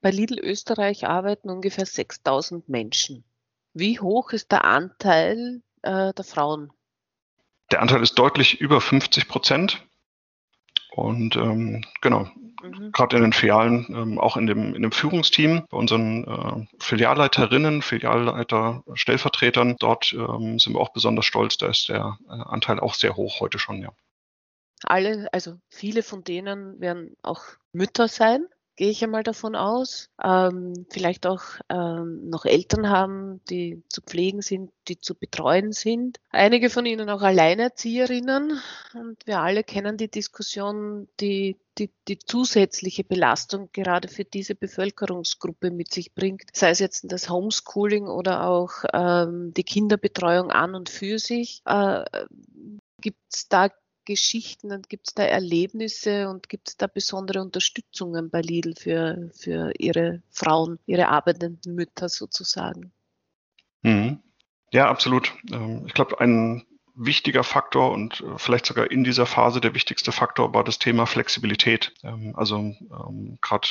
Bei 0.00 0.10
Lidl 0.10 0.38
Österreich 0.38 1.06
arbeiten 1.06 1.50
ungefähr 1.50 1.84
6000 1.84 2.68
Menschen. 2.68 3.24
Wie 3.74 4.00
hoch 4.00 4.32
ist 4.32 4.50
der 4.50 4.64
Anteil 4.64 5.62
äh, 5.82 6.12
der 6.12 6.24
Frauen? 6.24 6.72
Der 7.70 7.82
Anteil 7.82 8.02
ist 8.02 8.18
deutlich 8.18 8.60
über 8.60 8.80
50 8.80 9.28
Prozent. 9.28 9.86
Und 10.92 11.36
ähm, 11.36 11.84
genau, 12.00 12.28
mhm. 12.62 12.90
gerade 12.92 13.16
in 13.16 13.22
den 13.22 13.32
Filialen, 13.32 13.86
ähm, 13.90 14.18
auch 14.18 14.36
in 14.36 14.46
dem, 14.46 14.74
in 14.74 14.82
dem 14.82 14.90
Führungsteam, 14.90 15.66
bei 15.70 15.76
unseren 15.76 16.24
äh, 16.24 16.66
Filialleiterinnen, 16.80 17.80
Filialleiter, 17.82 18.82
Stellvertretern, 18.94 19.76
dort 19.78 20.12
ähm, 20.12 20.58
sind 20.58 20.74
wir 20.74 20.80
auch 20.80 20.92
besonders 20.92 21.26
stolz. 21.26 21.58
Da 21.58 21.68
ist 21.68 21.88
der 21.88 22.18
äh, 22.28 22.32
Anteil 22.32 22.80
auch 22.80 22.94
sehr 22.94 23.16
hoch 23.16 23.40
heute 23.40 23.58
schon, 23.58 23.80
ja. 23.82 23.92
Alle, 24.84 25.28
also 25.32 25.58
viele 25.68 26.02
von 26.02 26.24
denen 26.24 26.80
werden 26.80 27.14
auch 27.22 27.42
Mütter 27.72 28.08
sein 28.08 28.46
gehe 28.80 28.88
ich 28.88 29.04
einmal 29.04 29.22
davon 29.22 29.56
aus. 29.56 30.08
Ähm, 30.24 30.86
vielleicht 30.88 31.26
auch 31.26 31.42
ähm, 31.68 32.30
noch 32.30 32.46
Eltern 32.46 32.88
haben, 32.88 33.42
die 33.50 33.82
zu 33.90 34.00
pflegen 34.00 34.40
sind, 34.40 34.70
die 34.88 34.98
zu 34.98 35.14
betreuen 35.14 35.72
sind. 35.72 36.16
Einige 36.30 36.70
von 36.70 36.86
ihnen 36.86 37.10
auch 37.10 37.20
Alleinerzieherinnen. 37.20 38.58
Und 38.94 39.26
wir 39.26 39.40
alle 39.40 39.64
kennen 39.64 39.98
die 39.98 40.10
Diskussion, 40.10 41.08
die 41.20 41.58
die, 41.76 41.90
die 42.08 42.18
zusätzliche 42.18 43.04
Belastung 43.04 43.68
gerade 43.74 44.08
für 44.08 44.24
diese 44.24 44.54
Bevölkerungsgruppe 44.54 45.70
mit 45.70 45.92
sich 45.92 46.14
bringt, 46.14 46.44
sei 46.54 46.70
es 46.70 46.78
jetzt 46.78 47.04
das 47.12 47.28
Homeschooling 47.28 48.06
oder 48.06 48.46
auch 48.46 48.70
ähm, 48.94 49.52
die 49.54 49.64
Kinderbetreuung 49.64 50.50
an 50.50 50.74
und 50.74 50.88
für 50.88 51.18
sich. 51.18 51.60
Äh, 51.66 52.04
Gibt 53.02 53.20
es 53.30 53.46
da 53.48 53.68
Geschichten 54.04 54.72
und 54.72 54.88
gibt 54.88 55.08
es 55.08 55.14
da 55.14 55.22
Erlebnisse 55.24 56.28
und 56.28 56.48
gibt 56.48 56.68
es 56.68 56.76
da 56.76 56.86
besondere 56.86 57.40
Unterstützungen 57.40 58.30
bei 58.30 58.40
Lidl 58.40 58.74
für, 58.74 59.30
für 59.34 59.72
ihre 59.78 60.22
Frauen, 60.30 60.78
ihre 60.86 61.08
arbeitenden 61.08 61.74
Mütter 61.74 62.08
sozusagen? 62.08 62.92
Mhm. 63.82 64.20
Ja, 64.72 64.88
absolut. 64.88 65.32
Ähm, 65.50 65.84
ich 65.86 65.94
glaube, 65.94 66.20
ein 66.20 66.64
wichtiger 66.94 67.44
Faktor 67.44 67.92
und 67.92 68.20
äh, 68.20 68.38
vielleicht 68.38 68.66
sogar 68.66 68.90
in 68.90 69.04
dieser 69.04 69.26
Phase 69.26 69.60
der 69.60 69.74
wichtigste 69.74 70.12
Faktor 70.12 70.54
war 70.54 70.64
das 70.64 70.78
Thema 70.78 71.06
Flexibilität. 71.06 71.92
Ähm, 72.02 72.34
also 72.36 72.56
ähm, 72.56 73.38
gerade 73.40 73.68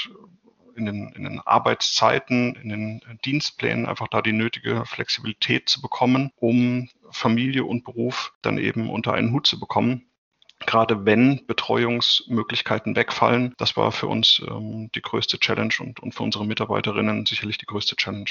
in 0.75 0.85
den, 0.85 1.09
in 1.13 1.23
den 1.23 1.39
Arbeitszeiten, 1.41 2.55
in 2.55 2.69
den 2.69 3.01
Dienstplänen 3.25 3.85
einfach 3.85 4.07
da 4.07 4.21
die 4.21 4.31
nötige 4.31 4.85
Flexibilität 4.85 5.69
zu 5.69 5.81
bekommen, 5.81 6.31
um 6.37 6.89
Familie 7.11 7.65
und 7.65 7.83
Beruf 7.83 8.33
dann 8.41 8.57
eben 8.57 8.89
unter 8.89 9.13
einen 9.13 9.31
Hut 9.33 9.45
zu 9.45 9.59
bekommen. 9.59 10.08
Gerade 10.65 11.05
wenn 11.05 11.45
Betreuungsmöglichkeiten 11.47 12.95
wegfallen, 12.95 13.53
das 13.57 13.77
war 13.77 13.91
für 13.91 14.07
uns 14.07 14.41
ähm, 14.47 14.89
die 14.93 15.01
größte 15.01 15.39
Challenge 15.39 15.73
und, 15.79 15.99
und 16.01 16.13
für 16.13 16.23
unsere 16.23 16.45
Mitarbeiterinnen 16.45 17.25
sicherlich 17.25 17.57
die 17.57 17.65
größte 17.65 17.95
Challenge. 17.95 18.25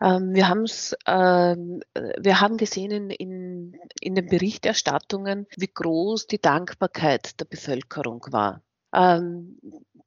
Ähm, 0.00 0.34
wir, 0.34 0.48
haben's, 0.48 0.96
ähm, 1.06 1.82
wir 1.94 2.40
haben 2.40 2.56
gesehen 2.56 2.90
in, 2.90 3.10
in, 3.10 3.78
in 4.00 4.14
den 4.14 4.26
Berichterstattungen, 4.26 5.46
wie 5.56 5.70
groß 5.72 6.26
die 6.26 6.40
Dankbarkeit 6.40 7.38
der 7.40 7.44
Bevölkerung 7.44 8.26
war. 8.30 8.62
Ähm, 8.92 9.58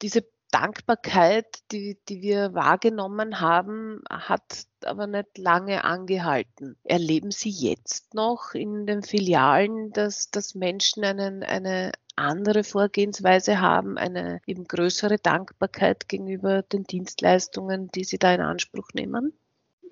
diese 0.02 0.26
Dankbarkeit, 0.56 1.64
die, 1.74 1.98
die 2.08 2.22
wir 2.22 2.54
wahrgenommen 2.54 3.42
haben, 3.42 4.02
hat 4.10 4.68
aber 4.86 5.06
nicht 5.06 5.38
lange 5.38 5.84
angehalten. 5.84 6.78
Erleben 6.86 7.32
Sie 7.32 7.50
jetzt 7.50 8.14
noch 8.14 8.54
in 8.54 8.86
den 8.86 9.04
Filialen, 9.04 9.92
dass, 9.92 10.32
dass 10.32 10.56
Menschen 10.56 11.04
einen, 11.04 11.44
eine 11.44 11.92
andere 12.16 12.64
Vorgehensweise 12.64 13.60
haben, 13.60 13.98
eine 13.98 14.40
eben 14.48 14.64
größere 14.64 15.18
Dankbarkeit 15.18 16.08
gegenüber 16.08 16.62
den 16.62 16.86
Dienstleistungen, 16.86 17.90
die 17.94 18.06
sie 18.06 18.18
da 18.18 18.34
in 18.34 18.40
Anspruch 18.40 18.88
nehmen? 18.94 19.34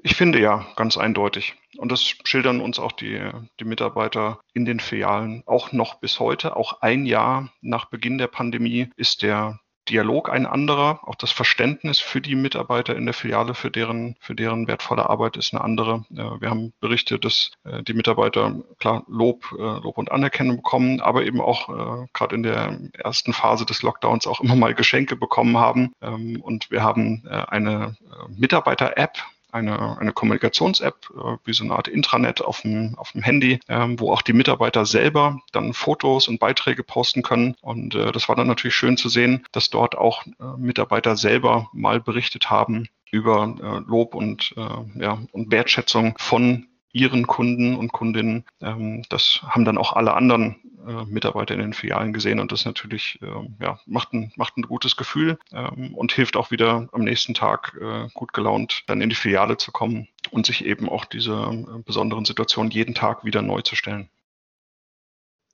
Ich 0.01 0.15
finde 0.15 0.39
ja, 0.39 0.65
ganz 0.77 0.97
eindeutig. 0.97 1.55
Und 1.77 1.91
das 1.91 2.01
schildern 2.23 2.61
uns 2.61 2.79
auch 2.79 2.93
die, 2.93 3.19
die 3.59 3.65
Mitarbeiter 3.65 4.39
in 4.53 4.63
den 4.63 4.79
Filialen 4.79 5.43
auch 5.45 5.73
noch 5.73 5.95
bis 5.95 6.21
heute. 6.21 6.55
Auch 6.55 6.81
ein 6.81 7.05
Jahr 7.05 7.51
nach 7.59 7.89
Beginn 7.89 8.17
der 8.17 8.27
Pandemie 8.27 8.89
ist 8.95 9.23
der 9.23 9.59
Dialog 9.89 10.29
ein 10.29 10.45
anderer. 10.45 10.99
Auch 11.03 11.15
das 11.15 11.31
Verständnis 11.31 11.99
für 11.99 12.21
die 12.21 12.35
Mitarbeiter 12.35 12.95
in 12.95 13.05
der 13.05 13.13
Filiale, 13.13 13.53
für 13.53 13.69
deren, 13.69 14.15
für 14.19 14.35
deren 14.35 14.67
wertvolle 14.67 15.09
Arbeit 15.09 15.37
ist 15.37 15.53
eine 15.53 15.63
andere. 15.63 16.05
Wir 16.09 16.49
haben 16.49 16.73
berichtet, 16.79 17.25
dass 17.25 17.51
äh, 17.63 17.83
die 17.83 17.93
Mitarbeiter 17.93 18.55
klar 18.79 19.03
Lob, 19.07 19.51
äh, 19.51 19.61
Lob 19.61 19.97
und 19.97 20.11
Anerkennung 20.11 20.57
bekommen, 20.57 21.01
aber 21.01 21.23
eben 21.23 21.41
auch 21.41 21.69
äh, 21.69 22.07
gerade 22.13 22.35
in 22.35 22.43
der 22.43 22.79
ersten 22.93 23.33
Phase 23.33 23.65
des 23.65 23.81
Lockdowns 23.81 24.27
auch 24.27 24.41
immer 24.41 24.55
mal 24.55 24.73
Geschenke 24.73 25.15
bekommen 25.15 25.57
haben. 25.57 25.93
Ähm, 26.01 26.41
und 26.41 26.71
wir 26.71 26.83
haben 26.83 27.23
eine 27.25 27.95
Mitarbeiter-App, 28.29 29.17
eine, 29.53 29.97
eine 29.97 30.11
Kommunikations-App, 30.11 31.09
äh, 31.15 31.37
wie 31.45 31.53
so 31.53 31.63
eine 31.63 31.75
Art 31.75 31.87
Intranet 31.87 32.41
auf 32.41 32.61
dem, 32.61 32.95
auf 32.97 33.11
dem 33.11 33.21
Handy, 33.21 33.59
ähm, 33.69 33.99
wo 33.99 34.11
auch 34.11 34.21
die 34.21 34.33
Mitarbeiter 34.33 34.85
selber 34.85 35.39
dann 35.51 35.73
Fotos 35.73 36.27
und 36.27 36.39
Beiträge 36.39 36.83
posten 36.83 37.21
können. 37.21 37.55
Und 37.61 37.95
äh, 37.95 38.11
das 38.11 38.29
war 38.29 38.35
dann 38.35 38.47
natürlich 38.47 38.75
schön 38.75 38.97
zu 38.97 39.09
sehen, 39.09 39.45
dass 39.51 39.69
dort 39.69 39.97
auch 39.97 40.25
äh, 40.25 40.31
Mitarbeiter 40.57 41.15
selber 41.15 41.69
mal 41.73 41.99
berichtet 41.99 42.49
haben 42.49 42.87
über 43.11 43.55
äh, 43.61 43.89
Lob 43.89 44.15
und, 44.15 44.55
äh, 44.57 45.01
ja, 45.01 45.19
und 45.31 45.51
Wertschätzung 45.51 46.15
von 46.17 46.67
ihren 46.93 47.27
Kunden 47.27 47.75
und 47.75 47.91
Kundinnen. 47.91 48.45
Ähm, 48.61 49.03
das 49.09 49.41
haben 49.43 49.65
dann 49.65 49.77
auch 49.77 49.93
alle 49.93 50.13
anderen 50.13 50.55
äh, 50.87 51.05
Mitarbeiter 51.05 51.53
in 51.55 51.59
den 51.59 51.73
Filialen 51.73 52.13
gesehen 52.13 52.39
und 52.39 52.51
das 52.51 52.65
natürlich 52.65 53.19
äh, 53.21 53.63
ja, 53.63 53.79
macht, 53.85 54.13
ein, 54.13 54.31
macht 54.35 54.57
ein 54.57 54.61
gutes 54.61 54.95
Gefühl 54.95 55.39
ähm, 55.51 55.95
und 55.95 56.13
hilft 56.13 56.37
auch 56.37 56.51
wieder 56.51 56.87
am 56.91 57.01
nächsten 57.01 57.33
Tag 57.33 57.77
äh, 57.81 58.07
gut 58.13 58.33
gelaunt 58.33 58.83
dann 58.87 59.01
in 59.01 59.09
die 59.09 59.15
Filiale 59.15 59.57
zu 59.57 59.71
kommen 59.71 60.07
und 60.31 60.45
sich 60.45 60.63
eben 60.63 60.87
auch 60.87 61.05
diese 61.05 61.33
äh, 61.33 61.81
besonderen 61.83 62.25
Situationen 62.25 62.71
jeden 62.71 62.93
Tag 62.95 63.25
wieder 63.25 63.41
neu 63.41 63.61
zu 63.61 63.75
stellen. 63.75 64.09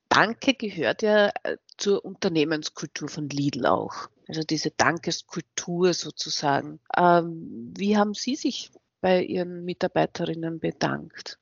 Danke 0.10 0.55
gehört 0.55 1.03
ja 1.03 1.31
zur 1.77 2.03
Unternehmenskultur 2.03 3.08
von 3.08 3.29
Lidl 3.29 3.67
auch. 3.67 4.10
Also 4.27 4.41
diese 4.41 4.72
Dankeskultur 4.72 5.93
sozusagen. 5.93 6.79
Ähm, 6.98 7.74
wie 7.77 7.96
haben 7.96 8.15
Sie 8.15 8.36
sich 8.36 8.72
bei 9.01 9.24
Ihren 9.24 9.65
Mitarbeiterinnen 9.65 10.60
bedankt? 10.60 11.39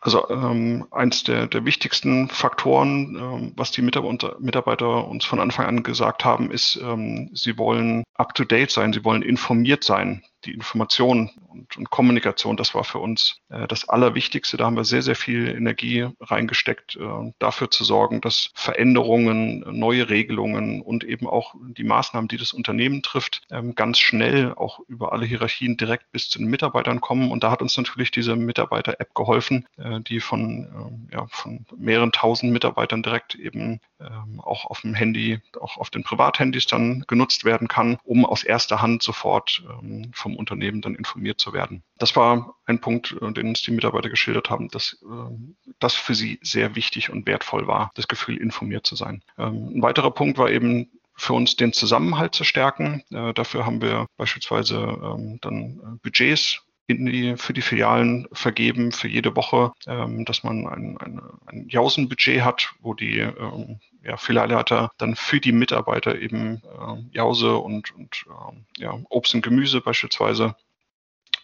Also 0.00 0.28
ähm, 0.30 0.86
eins 0.92 1.24
der, 1.24 1.48
der 1.48 1.64
wichtigsten 1.64 2.28
Faktoren, 2.28 3.16
ähm, 3.16 3.52
was 3.56 3.72
die 3.72 3.82
Mitarbeiter, 3.82 5.08
uns 5.08 5.24
von 5.24 5.40
Anfang 5.40 5.66
an 5.66 5.82
gesagt 5.82 6.24
haben, 6.24 6.52
ist, 6.52 6.76
ähm, 6.76 7.30
sie 7.34 7.58
wollen 7.58 8.04
up-to-date 8.14 8.70
sein, 8.70 8.92
sie 8.92 9.04
wollen 9.04 9.22
informiert 9.22 9.82
sein 9.82 10.22
die 10.48 10.54
Information 10.54 11.30
und, 11.48 11.76
und, 11.76 11.90
Kommunikation, 11.90 12.56
das 12.56 12.74
war 12.74 12.84
für 12.84 12.98
uns 12.98 13.36
äh, 13.50 13.66
das 13.68 13.88
Allerwichtigste. 13.88 14.56
Da 14.56 14.64
haben 14.64 14.76
wir 14.76 14.84
sehr, 14.84 15.02
sehr 15.02 15.16
viel 15.16 15.48
Energie 15.48 16.08
reingesteckt, 16.20 16.96
äh, 16.96 17.32
dafür 17.38 17.70
zu 17.70 17.84
sorgen, 17.84 18.20
dass 18.20 18.50
Veränderungen, 18.54 19.64
neue 19.78 20.08
Regelungen 20.08 20.80
und 20.80 21.04
eben 21.04 21.26
auch 21.26 21.54
die 21.60 21.84
Maßnahmen, 21.84 22.28
die 22.28 22.38
das 22.38 22.52
Unternehmen 22.52 23.02
trifft, 23.02 23.42
ähm, 23.50 23.74
ganz 23.74 23.98
schnell 23.98 24.54
auch 24.54 24.80
über 24.88 25.12
alle 25.12 25.26
Hierarchien 25.26 25.76
direkt 25.76 26.10
bis 26.12 26.30
zu 26.30 26.38
den 26.38 26.48
Mitarbeitern 26.48 27.00
kommen. 27.00 27.30
Und 27.30 27.44
da 27.44 27.50
hat 27.50 27.62
uns 27.62 27.76
natürlich 27.76 28.10
diese 28.10 28.34
Mitarbeiter-App 28.34 29.14
geholfen, 29.14 29.66
äh, 29.76 30.00
die 30.00 30.20
von, 30.20 31.08
äh, 31.12 31.16
ja, 31.16 31.26
von 31.28 31.66
mehreren 31.76 32.12
tausend 32.12 32.52
Mitarbeitern 32.52 33.02
direkt 33.02 33.34
eben 33.34 33.80
ähm, 34.00 34.40
auch 34.40 34.64
auf 34.64 34.82
dem 34.82 34.94
Handy, 34.94 35.40
auch 35.60 35.76
auf 35.76 35.90
den 35.90 36.04
Privathandys 36.04 36.66
dann 36.66 37.04
genutzt 37.08 37.44
werden 37.44 37.68
kann, 37.68 37.98
um 38.04 38.24
aus 38.24 38.44
erster 38.44 38.80
Hand 38.80 39.02
sofort 39.02 39.62
ähm, 39.82 40.10
vom 40.14 40.36
Unternehmen 40.38 40.80
dann 40.80 40.94
informiert 40.94 41.40
zu 41.40 41.52
werden. 41.52 41.82
Das 41.98 42.16
war 42.16 42.56
ein 42.64 42.80
Punkt, 42.80 43.16
äh, 43.20 43.32
den 43.32 43.48
uns 43.48 43.62
die 43.62 43.72
Mitarbeiter 43.72 44.08
geschildert 44.08 44.50
haben, 44.50 44.68
dass 44.68 45.02
äh, 45.02 45.72
das 45.78 45.94
für 45.94 46.14
sie 46.14 46.38
sehr 46.42 46.76
wichtig 46.76 47.10
und 47.10 47.26
wertvoll 47.26 47.66
war, 47.66 47.90
das 47.94 48.08
Gefühl, 48.08 48.36
informiert 48.36 48.86
zu 48.86 48.96
sein. 48.96 49.22
Ähm, 49.36 49.72
ein 49.74 49.82
weiterer 49.82 50.10
Punkt 50.10 50.38
war 50.38 50.50
eben 50.50 50.90
für 51.14 51.32
uns 51.32 51.56
den 51.56 51.72
Zusammenhalt 51.72 52.34
zu 52.34 52.44
stärken. 52.44 53.02
Äh, 53.10 53.34
dafür 53.34 53.66
haben 53.66 53.82
wir 53.82 54.06
beispielsweise 54.16 54.76
ähm, 54.76 55.38
dann 55.40 55.98
Budgets 56.02 56.62
in 56.86 57.04
die, 57.04 57.36
für 57.36 57.52
die 57.52 57.60
Filialen 57.60 58.26
vergeben 58.32 58.92
für 58.92 59.08
jede 59.08 59.36
Woche, 59.36 59.72
ähm, 59.86 60.24
dass 60.24 60.42
man 60.42 60.66
ein, 60.66 60.96
ein, 60.98 61.20
ein 61.46 61.68
Jausenbudget 61.68 62.42
hat, 62.42 62.70
wo 62.80 62.94
die 62.94 63.18
ähm, 63.18 63.78
ja, 64.08 64.16
Filialleiter 64.16 64.90
dann 64.96 65.14
für 65.14 65.38
die 65.38 65.52
Mitarbeiter 65.52 66.18
eben 66.18 66.62
äh, 66.64 67.16
Jause 67.16 67.58
und, 67.58 67.94
und 67.94 68.24
äh, 68.26 68.82
ja, 68.82 68.98
Obst 69.10 69.34
und 69.34 69.42
Gemüse 69.42 69.82
beispielsweise 69.82 70.56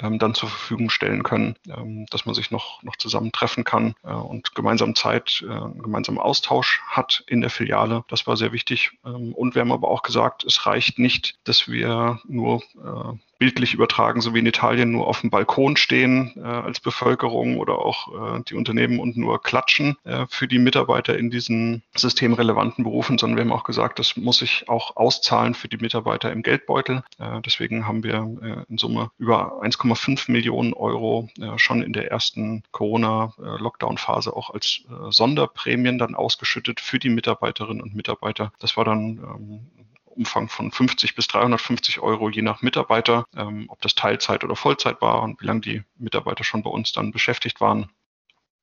ähm, 0.01 0.19
dann 0.19 0.35
zur 0.35 0.49
Verfügung 0.49 0.89
stellen 0.89 1.23
können, 1.23 1.57
ähm, 1.69 2.07
dass 2.07 2.25
man 2.25 2.35
sich 2.35 2.51
noch, 2.51 2.83
noch 2.83 2.97
zusammen 2.97 3.33
treffen 3.33 3.65
kann 3.65 3.95
äh, 4.03 4.13
und 4.13 4.55
gemeinsam 4.55 4.95
Zeit, 4.95 5.45
äh, 5.47 5.81
gemeinsam 5.81 6.19
Austausch 6.19 6.81
hat 6.87 7.23
in 7.27 7.43
der 7.43 7.51
Filiale. 7.51 8.03
Das 8.09 8.27
war 8.27 8.39
sehr 8.39 8.53
wichtig. 8.53 8.93
Ähm, 9.05 9.35
und 9.35 9.55
wir 9.55 9.61
haben 9.61 9.73
aber 9.73 9.89
auch 9.89 10.03
gesagt, 10.03 10.43
es 10.45 10.65
reicht 10.65 10.99
nicht, 10.99 11.39
dass 11.45 11.69
wir 11.69 12.21
nur 12.27 12.63
äh, 12.83 13.19
bildlich 13.45 13.75
übertragen, 13.75 14.23
so 14.23 14.33
wie 14.33 14.39
in 14.39 14.47
Italien, 14.47 14.91
nur 14.91 15.07
auf 15.07 15.21
dem 15.21 15.29
Balkon 15.29 15.77
stehen 15.77 16.33
äh, 16.37 16.41
als 16.41 16.81
Bevölkerung 16.81 17.59
oder 17.59 17.79
auch 17.79 18.39
äh, 18.39 18.43
die 18.49 18.55
Unternehmen 18.55 18.99
und 18.99 19.19
nur 19.19 19.43
klatschen 19.43 19.99
äh, 20.05 20.25
für 20.31 20.49
die 20.49 20.59
Mitarbeiter 20.59 21.19
in 21.19 21.29
diesen 21.29 21.83
systemrelevanten 21.95 22.85
Berufen, 22.85 23.19
sondern 23.19 23.37
wir 23.37 23.45
haben 23.45 23.53
auch 23.53 23.65
gesagt, 23.65 23.99
das 23.99 24.17
muss 24.17 24.39
sich 24.39 24.67
auch 24.71 24.97
auszahlen 24.97 25.53
für 25.53 25.69
die 25.69 25.77
Mitarbeiter 25.77 26.33
im 26.33 26.43
Geldbeutel. 26.43 27.03
Äh, 27.19 27.43
deswegen 27.45 27.87
haben 27.87 28.03
wir 28.03 28.15
äh, 28.41 28.73
in 28.73 28.79
Summe 28.79 29.11
über 29.19 29.63
1,5 29.63 30.31
Millionen 30.31 30.73
Euro 30.73 31.29
äh, 31.39 31.59
schon 31.59 31.83
in 31.83 31.93
der 31.93 32.11
ersten 32.11 32.63
Corona-Lockdown-Phase 32.73 34.35
auch 34.35 34.55
als 34.55 34.85
Sonderprämien 35.11 35.99
dann 35.99 36.15
ausgeschüttet 36.15 36.81
für 36.81 36.99
die 36.99 37.11
Mitarbeiterinnen 37.11 37.83
und 37.83 37.95
Mitarbeiter. 37.95 38.55
Das 38.59 38.79
war 38.79 38.87
dann 38.87 39.19
ähm, 39.19 39.84
Umfang 40.15 40.49
von 40.49 40.71
50 40.71 41.15
bis 41.15 41.27
350 41.29 42.01
Euro 42.01 42.31
je 42.31 42.43
nach 42.43 42.63
Mitarbeiter, 42.63 43.27
ähm, 43.37 43.67
ob 43.69 43.81
das 43.83 43.95
Teilzeit 43.95 44.45
oder 44.45 44.57
Vollzeit 44.57 45.01
war 45.01 45.23
und 45.23 45.41
wie 45.41 45.47
lange 45.47 45.61
die 45.61 45.83
Mitarbeiter 45.97 46.45
schon 46.45 46.63
bei 46.63 46.71
uns 46.71 46.93
dann 46.93 47.13
beschäftigt 47.13 47.61
waren. 47.61 47.91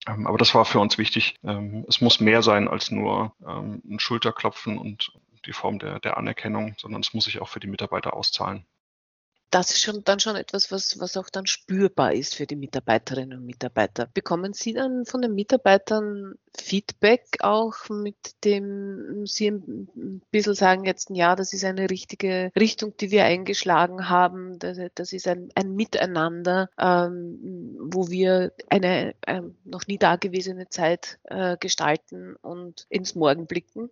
Ähm, 0.08 0.28
aber 0.28 0.38
das 0.38 0.56
war 0.56 0.66
für 0.66 0.80
uns 0.80 0.98
wichtig. 0.98 1.36
Ähm, 1.44 1.86
es 1.88 2.02
muss 2.02 2.20
mehr 2.20 2.42
sein 2.42 2.68
als 2.68 2.92
nur 2.92 3.34
ähm, 3.46 3.82
ein 3.90 4.00
Schulterklopfen 4.00 4.78
und 4.78 5.14
die 5.46 5.54
Form 5.54 5.80
der, 5.80 6.00
der 6.00 6.18
Anerkennung, 6.18 6.76
sondern 6.78 7.02
es 7.02 7.14
muss 7.14 7.26
sich 7.26 7.42
auch 7.42 7.50
für 7.50 7.60
die 7.60 7.68
Mitarbeiter 7.68 8.14
auszahlen 8.14 8.66
das 9.52 9.72
ist 9.72 9.82
schon 9.82 10.04
dann 10.06 10.20
schon 10.20 10.38
etwas, 10.38 10.72
was, 10.72 11.00
was 11.00 11.18
auch 11.18 11.30
dann 11.30 11.46
spürbar 11.46 12.14
ist 12.14 12.36
für 12.36 12.48
die 12.48 12.56
Mitarbeiterinnen 12.56 13.40
und 13.40 13.46
Mitarbeiter. 13.46 14.08
Bekommen 14.14 14.54
Sie 14.54 14.74
dann 14.74 15.06
von 15.06 15.22
den 15.22 15.36
Mitarbeitern 15.36 16.36
Feedback 16.58 17.26
auch, 17.42 17.90
mit 17.90 18.44
dem 18.46 19.26
Sie 19.26 19.48
ein 19.48 20.22
bisschen 20.32 20.56
sagen 20.56 20.86
jetzt, 20.86 21.10
ja, 21.12 21.36
das 21.36 21.52
ist 21.54 21.66
eine 21.66 21.90
richtige 21.90 22.52
Richtung, 22.58 22.96
die 22.98 23.12
wir 23.12 23.26
eingeschlagen 23.26 24.10
haben, 24.10 24.58
das, 24.58 24.78
das 24.96 25.12
ist 25.12 25.28
ein, 25.28 25.50
ein 25.56 25.76
Miteinander, 25.76 26.70
ähm, 26.80 27.78
wo 27.82 28.10
wir 28.10 28.54
eine 28.70 29.16
ähm, 29.28 29.58
noch 29.66 29.86
nie 29.86 29.98
dagewesene 29.98 30.70
Zeit 30.70 31.20
äh, 31.26 31.58
gestalten 31.58 32.36
und 32.42 32.86
ins 32.90 33.16
Morgen 33.16 33.48
blicken? 33.48 33.90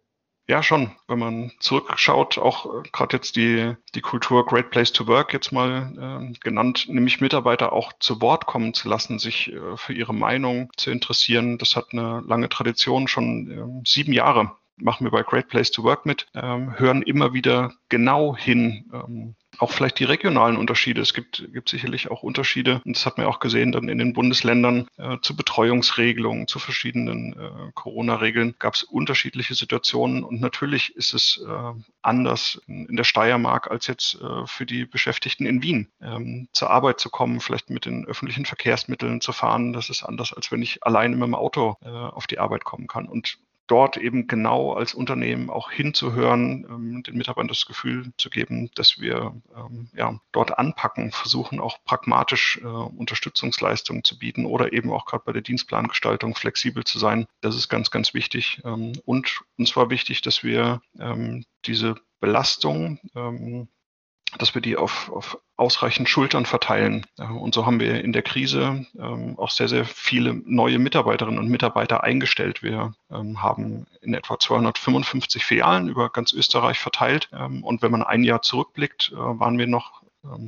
Ja, 0.49 0.63
schon. 0.63 0.89
Wenn 1.07 1.19
man 1.19 1.51
zurückschaut, 1.59 2.39
auch 2.39 2.65
äh, 2.65 2.89
gerade 2.91 3.17
jetzt 3.17 3.35
die, 3.35 3.75
die 3.93 4.01
Kultur 4.01 4.47
Great 4.47 4.71
Place 4.71 4.91
to 4.91 5.05
Work 5.05 5.31
jetzt 5.31 5.51
mal 5.51 5.93
äh, 6.33 6.39
genannt, 6.39 6.87
nämlich 6.89 7.21
Mitarbeiter 7.21 7.71
auch 7.71 7.93
zu 7.99 8.19
Wort 8.19 8.47
kommen 8.47 8.73
zu 8.73 8.89
lassen, 8.89 9.19
sich 9.19 9.53
äh, 9.53 9.77
für 9.77 9.93
ihre 9.93 10.15
Meinung 10.15 10.71
zu 10.75 10.89
interessieren. 10.89 11.59
Das 11.59 11.75
hat 11.75 11.89
eine 11.91 12.23
lange 12.25 12.49
Tradition, 12.49 13.07
schon 13.07 13.51
äh, 13.51 13.87
sieben 13.87 14.11
Jahre 14.11 14.53
machen 14.81 15.05
wir 15.05 15.11
bei 15.11 15.23
Great 15.23 15.47
Place 15.47 15.71
to 15.71 15.83
Work 15.83 16.05
mit, 16.05 16.27
ähm, 16.33 16.77
hören 16.77 17.01
immer 17.01 17.33
wieder 17.33 17.73
genau 17.89 18.35
hin, 18.35 18.89
ähm, 18.93 19.35
auch 19.59 19.71
vielleicht 19.71 19.99
die 19.99 20.05
regionalen 20.05 20.57
Unterschiede. 20.57 21.01
Es 21.01 21.13
gibt, 21.13 21.47
gibt 21.51 21.69
sicherlich 21.69 22.09
auch 22.09 22.23
Unterschiede, 22.23 22.81
und 22.85 22.95
das 22.95 23.05
hat 23.05 23.17
man 23.17 23.27
auch 23.27 23.39
gesehen, 23.39 23.71
dann 23.71 23.89
in 23.89 23.97
den 23.97 24.13
Bundesländern 24.13 24.87
äh, 24.97 25.17
zu 25.21 25.35
Betreuungsregelungen, 25.35 26.47
zu 26.47 26.59
verschiedenen 26.59 27.33
äh, 27.33 27.71
Corona-Regeln 27.73 28.55
gab 28.59 28.75
es 28.75 28.83
unterschiedliche 28.83 29.55
Situationen. 29.55 30.23
Und 30.23 30.39
natürlich 30.39 30.95
ist 30.95 31.13
es 31.13 31.43
äh, 31.45 31.81
anders 32.01 32.61
in, 32.67 32.85
in, 32.87 32.95
der 32.95 33.03
Steiermark 33.03 33.69
als 33.69 33.87
jetzt 33.87 34.19
äh, 34.21 34.45
für 34.45 34.65
die 34.65 34.85
Beschäftigten 34.85 35.45
in 35.45 35.61
Wien. 35.61 35.89
Ähm, 36.01 36.47
zur 36.53 36.69
Arbeit 36.69 36.99
zu 36.99 37.09
kommen, 37.09 37.41
vielleicht 37.41 37.69
mit 37.69 37.85
den 37.85 38.05
öffentlichen 38.05 38.45
Verkehrsmitteln 38.45 39.19
zu 39.19 39.33
fahren, 39.33 39.73
das 39.73 39.89
ist 39.89 40.03
anders, 40.03 40.33
als 40.33 40.51
wenn 40.51 40.61
ich 40.61 40.83
allein 40.83 41.11
mit 41.11 41.23
dem 41.23 41.35
Auto 41.35 41.75
äh, 41.81 41.89
auf 41.89 42.27
die 42.27 42.39
Arbeit 42.39 42.63
kommen 42.63 42.87
kann. 42.87 43.07
Und 43.07 43.39
dort 43.69 43.97
eben 43.97 44.27
genau 44.27 44.73
als 44.73 44.93
Unternehmen 44.93 45.49
auch 45.49 45.71
hinzuhören, 45.71 46.65
ähm, 46.69 47.03
den 47.03 47.17
Mitarbeitern 47.17 47.47
das 47.47 47.65
Gefühl 47.65 48.11
zu 48.17 48.29
geben, 48.29 48.71
dass 48.75 48.99
wir 48.99 49.39
ähm, 49.55 49.89
ja, 49.95 50.19
dort 50.31 50.57
anpacken, 50.57 51.11
versuchen 51.11 51.59
auch 51.59 51.77
pragmatisch 51.85 52.59
äh, 52.61 52.65
Unterstützungsleistungen 52.65 54.03
zu 54.03 54.17
bieten 54.17 54.45
oder 54.45 54.73
eben 54.73 54.91
auch 54.91 55.05
gerade 55.05 55.23
bei 55.23 55.33
der 55.33 55.43
Dienstplangestaltung 55.43 56.35
flexibel 56.35 56.83
zu 56.83 56.97
sein. 56.99 57.27
Das 57.41 57.55
ist 57.55 57.69
ganz, 57.69 57.91
ganz 57.91 58.13
wichtig. 58.13 58.61
Ähm, 58.65 58.93
und 59.05 59.41
uns 59.57 59.75
war 59.75 59.89
wichtig, 59.89 60.21
dass 60.21 60.43
wir 60.43 60.81
ähm, 60.99 61.45
diese 61.65 61.95
Belastung 62.19 62.99
ähm, 63.15 63.69
dass 64.37 64.53
wir 64.53 64.61
die 64.61 64.77
auf, 64.77 65.11
auf 65.11 65.37
ausreichend 65.57 66.07
Schultern 66.07 66.45
verteilen. 66.45 67.05
Und 67.17 67.53
so 67.53 67.65
haben 67.65 67.79
wir 67.79 68.03
in 68.03 68.13
der 68.13 68.21
Krise 68.21 68.85
ähm, 68.97 69.37
auch 69.37 69.49
sehr, 69.49 69.67
sehr 69.67 69.85
viele 69.85 70.33
neue 70.45 70.79
Mitarbeiterinnen 70.79 71.39
und 71.39 71.49
Mitarbeiter 71.49 72.03
eingestellt. 72.03 72.63
Wir 72.63 72.93
ähm, 73.11 73.41
haben 73.41 73.85
in 74.01 74.13
etwa 74.13 74.39
255 74.39 75.43
Filialen 75.43 75.89
über 75.89 76.09
ganz 76.09 76.31
Österreich 76.31 76.79
verteilt. 76.79 77.29
Ähm, 77.33 77.63
und 77.63 77.81
wenn 77.81 77.91
man 77.91 78.03
ein 78.03 78.23
Jahr 78.23 78.41
zurückblickt, 78.41 79.11
äh, 79.13 79.17
waren 79.17 79.57
wir 79.57 79.67
noch 79.67 79.99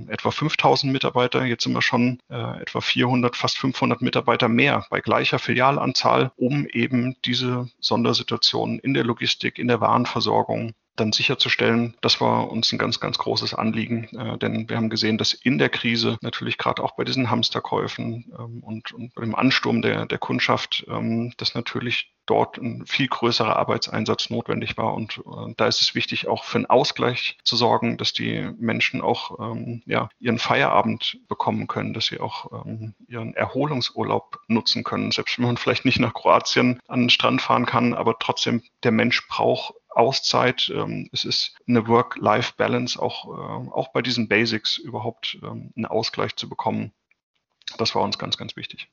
etwa 0.07 0.31
5000 0.31 0.91
Mitarbeiter. 0.91 1.45
Jetzt 1.45 1.63
sind 1.63 1.73
wir 1.73 1.81
schon 1.81 2.19
äh, 2.29 2.61
etwa 2.61 2.81
400, 2.81 3.35
fast 3.35 3.57
500 3.57 4.01
Mitarbeiter 4.01 4.49
mehr 4.49 4.85
bei 4.89 4.99
gleicher 4.99 5.39
Filialanzahl, 5.39 6.31
um 6.35 6.67
eben 6.67 7.15
diese 7.23 7.69
Sondersituationen 7.79 8.79
in 8.79 8.93
der 8.93 9.05
Logistik, 9.05 9.57
in 9.57 9.67
der 9.67 9.79
Warenversorgung 9.79 10.73
dann 10.95 11.11
sicherzustellen, 11.11 11.95
das 12.01 12.21
war 12.21 12.51
uns 12.51 12.71
ein 12.71 12.77
ganz, 12.77 12.99
ganz 12.99 13.17
großes 13.17 13.53
Anliegen, 13.53 14.09
äh, 14.17 14.37
denn 14.37 14.69
wir 14.69 14.77
haben 14.77 14.89
gesehen, 14.89 15.17
dass 15.17 15.33
in 15.33 15.57
der 15.57 15.69
Krise 15.69 16.17
natürlich 16.21 16.57
gerade 16.57 16.83
auch 16.83 16.95
bei 16.95 17.03
diesen 17.03 17.29
Hamsterkäufen 17.29 18.31
ähm, 18.37 18.63
und, 18.63 18.91
und 18.91 19.17
dem 19.17 19.35
Ansturm 19.35 19.81
der, 19.81 20.05
der 20.05 20.17
Kundschaft, 20.17 20.85
ähm, 20.89 21.33
dass 21.37 21.55
natürlich 21.55 22.13
dort 22.25 22.57
ein 22.57 22.85
viel 22.85 23.07
größerer 23.07 23.57
Arbeitseinsatz 23.57 24.29
notwendig 24.29 24.77
war. 24.77 24.93
Und 24.93 25.17
äh, 25.17 25.53
da 25.57 25.67
ist 25.67 25.81
es 25.81 25.95
wichtig, 25.95 26.27
auch 26.27 26.43
für 26.43 26.59
einen 26.59 26.67
Ausgleich 26.67 27.37
zu 27.43 27.55
sorgen, 27.55 27.97
dass 27.97 28.13
die 28.13 28.49
Menschen 28.57 29.01
auch 29.01 29.39
ähm, 29.39 29.81
ja, 29.85 30.09
ihren 30.19 30.39
Feierabend 30.39 31.17
bekommen 31.27 31.67
können, 31.67 31.93
dass 31.93 32.05
sie 32.05 32.19
auch 32.19 32.65
ähm, 32.65 32.93
ihren 33.07 33.33
Erholungsurlaub 33.33 34.39
nutzen 34.47 34.83
können. 34.83 35.11
Selbst 35.11 35.37
wenn 35.37 35.45
man 35.45 35.57
vielleicht 35.57 35.85
nicht 35.85 35.99
nach 35.99 36.13
Kroatien 36.13 36.79
an 36.87 37.01
den 37.01 37.09
Strand 37.09 37.41
fahren 37.41 37.65
kann, 37.65 37.93
aber 37.93 38.17
trotzdem 38.19 38.61
der 38.83 38.91
Mensch 38.91 39.27
braucht 39.27 39.73
Auszeit. 39.91 40.71
Ähm, 40.73 41.09
es 41.11 41.25
ist 41.25 41.55
eine 41.67 41.87
Work-Life-Balance, 41.87 43.01
auch, 43.01 43.25
äh, 43.25 43.69
auch 43.71 43.89
bei 43.89 44.01
diesen 44.01 44.27
Basics 44.27 44.77
überhaupt 44.77 45.37
ähm, 45.43 45.71
einen 45.75 45.85
Ausgleich 45.85 46.35
zu 46.35 46.49
bekommen. 46.49 46.91
Das 47.77 47.95
war 47.95 48.01
uns 48.03 48.17
ganz, 48.17 48.37
ganz 48.37 48.55
wichtig. 48.55 48.89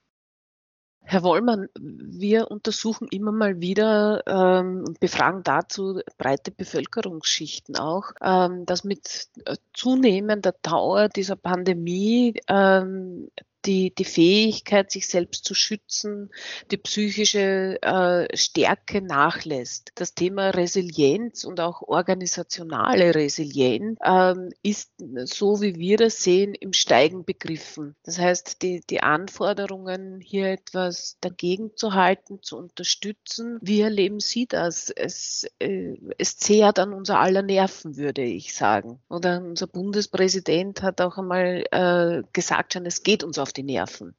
Herr 1.11 1.23
Wollmann, 1.23 1.69
wir 1.79 2.51
untersuchen 2.51 3.09
immer 3.11 3.33
mal 3.33 3.63
wieder 3.63 4.23
ähm, 4.27 4.85
und 4.87 5.01
befragen 5.01 5.43
dazu 5.43 6.03
breite 6.19 6.51
Bevölkerungsschichten 6.51 7.77
auch, 7.77 8.13
ähm, 8.21 8.67
dass 8.67 8.85
mit 8.85 9.29
äh, 9.47 9.57
zunehmender 9.73 10.53
Dauer 10.61 11.09
dieser 11.09 11.37
Pandemie 11.37 12.39
ähm, 12.47 13.31
die, 13.65 13.95
die 13.95 14.05
Fähigkeit, 14.05 14.91
sich 14.91 15.09
selbst 15.09 15.45
zu 15.45 15.55
schützen, 15.55 16.31
die 16.71 16.77
psychische 16.77 17.79
äh, 17.83 18.37
Stärke 18.37 19.03
nachlässt. 19.03 19.93
Das 19.95 20.15
Thema 20.15 20.51
Resilienz 20.51 21.45
und 21.45 21.61
auch 21.61 21.83
organisationale 21.83 23.15
Resilienz 23.15 23.99
ähm, 24.05 24.51
ist, 24.63 24.91
so 25.25 25.61
wie 25.61 25.77
wir 25.77 25.97
das 25.97 26.23
sehen, 26.23 26.55
im 26.55 26.73
Steigen 26.73 27.25
begriffen. 27.25 27.95
Das 28.05 28.19
heißt, 28.19 28.63
die, 28.63 28.83
die 28.89 29.03
Anforderungen, 29.03 30.21
hier 30.21 30.49
etwas 30.49 31.17
dagegen 31.21 31.77
zu 31.77 31.95
halten, 31.95 32.43
zu 32.43 32.57
unterstützen, 32.57 33.59
wie 33.61 33.81
erleben 33.81 34.21
Sie 34.21 34.47
das? 34.47 34.91
Es, 34.91 35.47
äh, 35.59 35.97
es 36.17 36.37
zehrt 36.37 36.79
an 36.79 36.93
unser 36.93 37.19
aller 37.19 37.43
Nerven, 37.43 37.97
würde 37.97 38.23
ich 38.23 38.55
sagen. 38.55 39.01
Oder 39.09 39.43
unser 39.43 39.67
Bundespräsident 39.67 40.83
hat 40.83 41.01
auch 41.01 41.19
einmal 41.19 41.65
äh, 41.71 42.23
gesagt 42.33 42.73
schon, 42.73 42.87
es 42.87 43.03
geht 43.03 43.25
uns 43.25 43.39
auf 43.39 43.48
die 43.53 43.63
Nerven. 43.63 44.15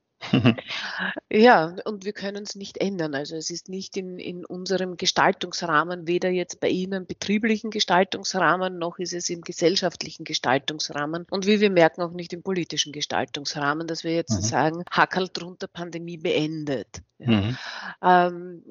ja, 1.31 1.75
und 1.85 2.03
wir 2.03 2.13
können 2.13 2.43
es 2.43 2.55
nicht 2.55 2.77
ändern. 2.77 3.15
Also 3.15 3.35
es 3.35 3.49
ist 3.49 3.69
nicht 3.69 3.95
in, 3.95 4.19
in 4.19 4.45
unserem 4.45 4.97
Gestaltungsrahmen, 4.97 6.07
weder 6.07 6.29
jetzt 6.29 6.59
bei 6.59 6.67
Ihnen 6.69 7.05
betrieblichen 7.05 7.71
Gestaltungsrahmen, 7.71 8.77
noch 8.77 8.99
ist 8.99 9.13
es 9.13 9.29
im 9.29 9.41
gesellschaftlichen 9.41 10.25
Gestaltungsrahmen 10.25 11.25
und 11.29 11.45
wie 11.45 11.61
wir 11.61 11.69
merken 11.69 12.01
auch 12.01 12.11
nicht 12.11 12.33
im 12.33 12.43
politischen 12.43 12.91
Gestaltungsrahmen, 12.91 13.87
dass 13.87 14.03
wir 14.03 14.13
jetzt 14.13 14.35
mhm. 14.35 14.41
sagen, 14.41 14.83
Hackerl 14.91 15.29
drunter 15.31 15.67
Pandemie 15.67 16.17
beendet. 16.17 17.01
Mhm. 17.19 17.57
Ähm, 18.01 18.63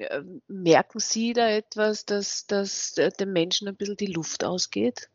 merken 0.47 0.99
Sie 0.99 1.33
da 1.33 1.49
etwas, 1.49 2.05
dass, 2.05 2.45
dass 2.45 2.93
den 2.93 3.33
Menschen 3.33 3.67
ein 3.67 3.75
bisschen 3.75 3.97
die 3.97 4.07
Luft 4.07 4.43
ausgeht? 4.43 5.09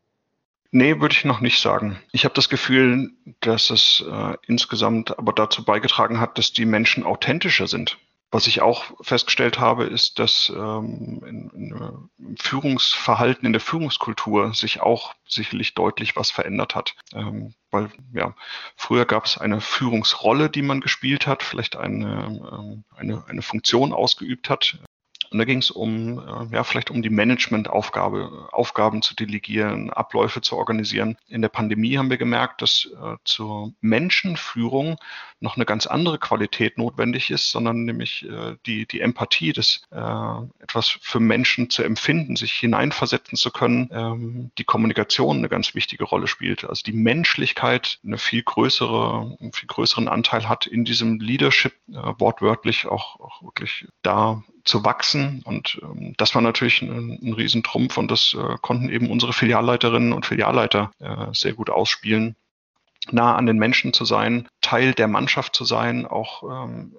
Nee, 0.76 1.00
würde 1.00 1.14
ich 1.14 1.24
noch 1.24 1.38
nicht 1.38 1.60
sagen. 1.60 2.00
Ich 2.10 2.24
habe 2.24 2.34
das 2.34 2.48
Gefühl, 2.48 3.12
dass 3.38 3.70
es 3.70 4.04
äh, 4.10 4.36
insgesamt 4.48 5.16
aber 5.16 5.32
dazu 5.32 5.64
beigetragen 5.64 6.18
hat, 6.18 6.36
dass 6.36 6.52
die 6.52 6.64
Menschen 6.64 7.04
authentischer 7.04 7.68
sind. 7.68 7.96
Was 8.32 8.48
ich 8.48 8.60
auch 8.60 8.86
festgestellt 9.00 9.60
habe, 9.60 9.84
ist, 9.84 10.18
dass 10.18 10.52
ähm, 10.52 11.22
in, 11.28 11.50
in, 11.50 12.08
im 12.18 12.36
Führungsverhalten, 12.36 13.46
in 13.46 13.52
der 13.52 13.60
Führungskultur 13.60 14.52
sich 14.52 14.80
auch 14.80 15.14
sicherlich 15.28 15.74
deutlich 15.74 16.16
was 16.16 16.32
verändert 16.32 16.74
hat. 16.74 16.96
Ähm, 17.12 17.54
weil 17.70 17.90
ja, 18.12 18.34
früher 18.74 19.04
gab 19.04 19.26
es 19.26 19.38
eine 19.38 19.60
Führungsrolle, 19.60 20.50
die 20.50 20.62
man 20.62 20.80
gespielt 20.80 21.28
hat, 21.28 21.44
vielleicht 21.44 21.76
eine, 21.76 22.40
ähm, 22.52 22.84
eine, 22.96 23.24
eine 23.28 23.42
Funktion 23.42 23.92
ausgeübt 23.92 24.50
hat. 24.50 24.78
Und 25.34 25.38
da 25.38 25.46
ging 25.46 25.58
es 25.58 25.72
um, 25.72 26.20
äh, 26.20 26.54
ja, 26.54 26.62
vielleicht 26.62 26.92
um 26.92 27.02
die 27.02 27.10
Managementaufgabe, 27.10 28.48
Aufgaben 28.52 29.02
zu 29.02 29.16
delegieren, 29.16 29.90
Abläufe 29.90 30.42
zu 30.42 30.56
organisieren. 30.56 31.16
In 31.26 31.42
der 31.42 31.48
Pandemie 31.48 31.98
haben 31.98 32.08
wir 32.08 32.18
gemerkt, 32.18 32.62
dass 32.62 32.88
äh, 33.02 33.16
zur 33.24 33.72
Menschenführung 33.80 34.96
noch 35.40 35.56
eine 35.56 35.64
ganz 35.64 35.88
andere 35.88 36.20
Qualität 36.20 36.78
notwendig 36.78 37.32
ist, 37.32 37.50
sondern 37.50 37.84
nämlich 37.84 38.24
äh, 38.30 38.54
die, 38.64 38.86
die 38.86 39.00
Empathie, 39.00 39.52
das 39.52 39.82
äh, 39.90 40.62
etwas 40.62 40.98
für 41.02 41.18
Menschen 41.18 41.68
zu 41.68 41.82
empfinden, 41.82 42.36
sich 42.36 42.52
hineinversetzen 42.52 43.36
zu 43.36 43.50
können, 43.50 43.88
ähm, 43.90 44.52
die 44.56 44.64
Kommunikation 44.64 45.38
eine 45.38 45.48
ganz 45.48 45.74
wichtige 45.74 46.04
Rolle 46.04 46.28
spielt. 46.28 46.64
Also 46.64 46.84
die 46.86 46.92
Menschlichkeit 46.92 47.98
eine 48.04 48.18
viel 48.18 48.44
größere, 48.44 49.36
einen 49.40 49.52
viel 49.52 49.66
größeren 49.66 50.06
Anteil 50.06 50.48
hat 50.48 50.66
in 50.66 50.84
diesem 50.84 51.18
Leadership, 51.18 51.74
äh, 51.88 52.12
wortwörtlich 52.18 52.86
auch, 52.86 53.18
auch 53.18 53.42
wirklich 53.42 53.88
da 54.02 54.44
zu 54.64 54.84
wachsen. 54.84 55.42
Und 55.44 55.80
ähm, 55.82 56.14
das 56.16 56.34
war 56.34 56.42
natürlich 56.42 56.82
ein, 56.82 57.18
ein 57.22 57.32
Riesentrumpf 57.34 57.96
und 57.96 58.10
das 58.10 58.34
äh, 58.34 58.56
konnten 58.60 58.88
eben 58.88 59.10
unsere 59.10 59.32
Filialleiterinnen 59.32 60.12
und 60.12 60.26
Filialleiter 60.26 60.90
äh, 61.00 61.26
sehr 61.32 61.52
gut 61.54 61.70
ausspielen. 61.70 62.36
Nah 63.10 63.36
an 63.36 63.46
den 63.46 63.58
Menschen 63.58 63.92
zu 63.92 64.04
sein, 64.04 64.48
Teil 64.62 64.94
der 64.94 65.08
Mannschaft 65.08 65.54
zu 65.54 65.64
sein, 65.64 66.06
auch 66.06 66.42
ähm, 66.42 66.96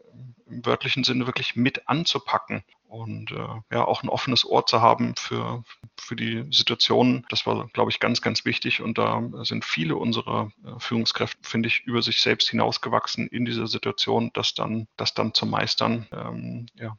im 0.48 0.66
wörtlichen 0.66 1.04
Sinne 1.04 1.26
wirklich 1.26 1.56
mit 1.56 1.88
anzupacken 1.90 2.64
und 2.88 3.32
äh, 3.32 3.48
ja 3.72 3.86
auch 3.86 4.04
ein 4.04 4.10
offenes 4.10 4.46
Ohr 4.46 4.66
zu 4.66 4.82
haben 4.82 5.16
für, 5.16 5.64
für 6.00 6.16
die 6.16 6.46
Situation. 6.52 7.26
Das 7.30 7.46
war, 7.46 7.68
glaube 7.74 7.92
ich, 7.92 8.00
ganz, 8.00 8.22
ganz 8.22 8.46
wichtig. 8.46 8.82
Und 8.82 8.98
da 8.98 9.22
sind 9.44 9.66
viele 9.66 9.96
unserer 9.96 10.52
äh, 10.64 10.80
Führungskräfte, 10.80 11.38
finde 11.42 11.68
ich, 11.68 11.82
über 11.86 12.02
sich 12.02 12.22
selbst 12.22 12.50
hinausgewachsen 12.50 13.28
in 13.28 13.46
dieser 13.46 13.68
Situation, 13.68 14.32
das 14.34 14.54
dann, 14.54 14.88
das 14.98 15.14
dann 15.14 15.34
zu 15.34 15.46
meistern. 15.46 16.08
Ähm, 16.12 16.68
ja, 16.76 16.98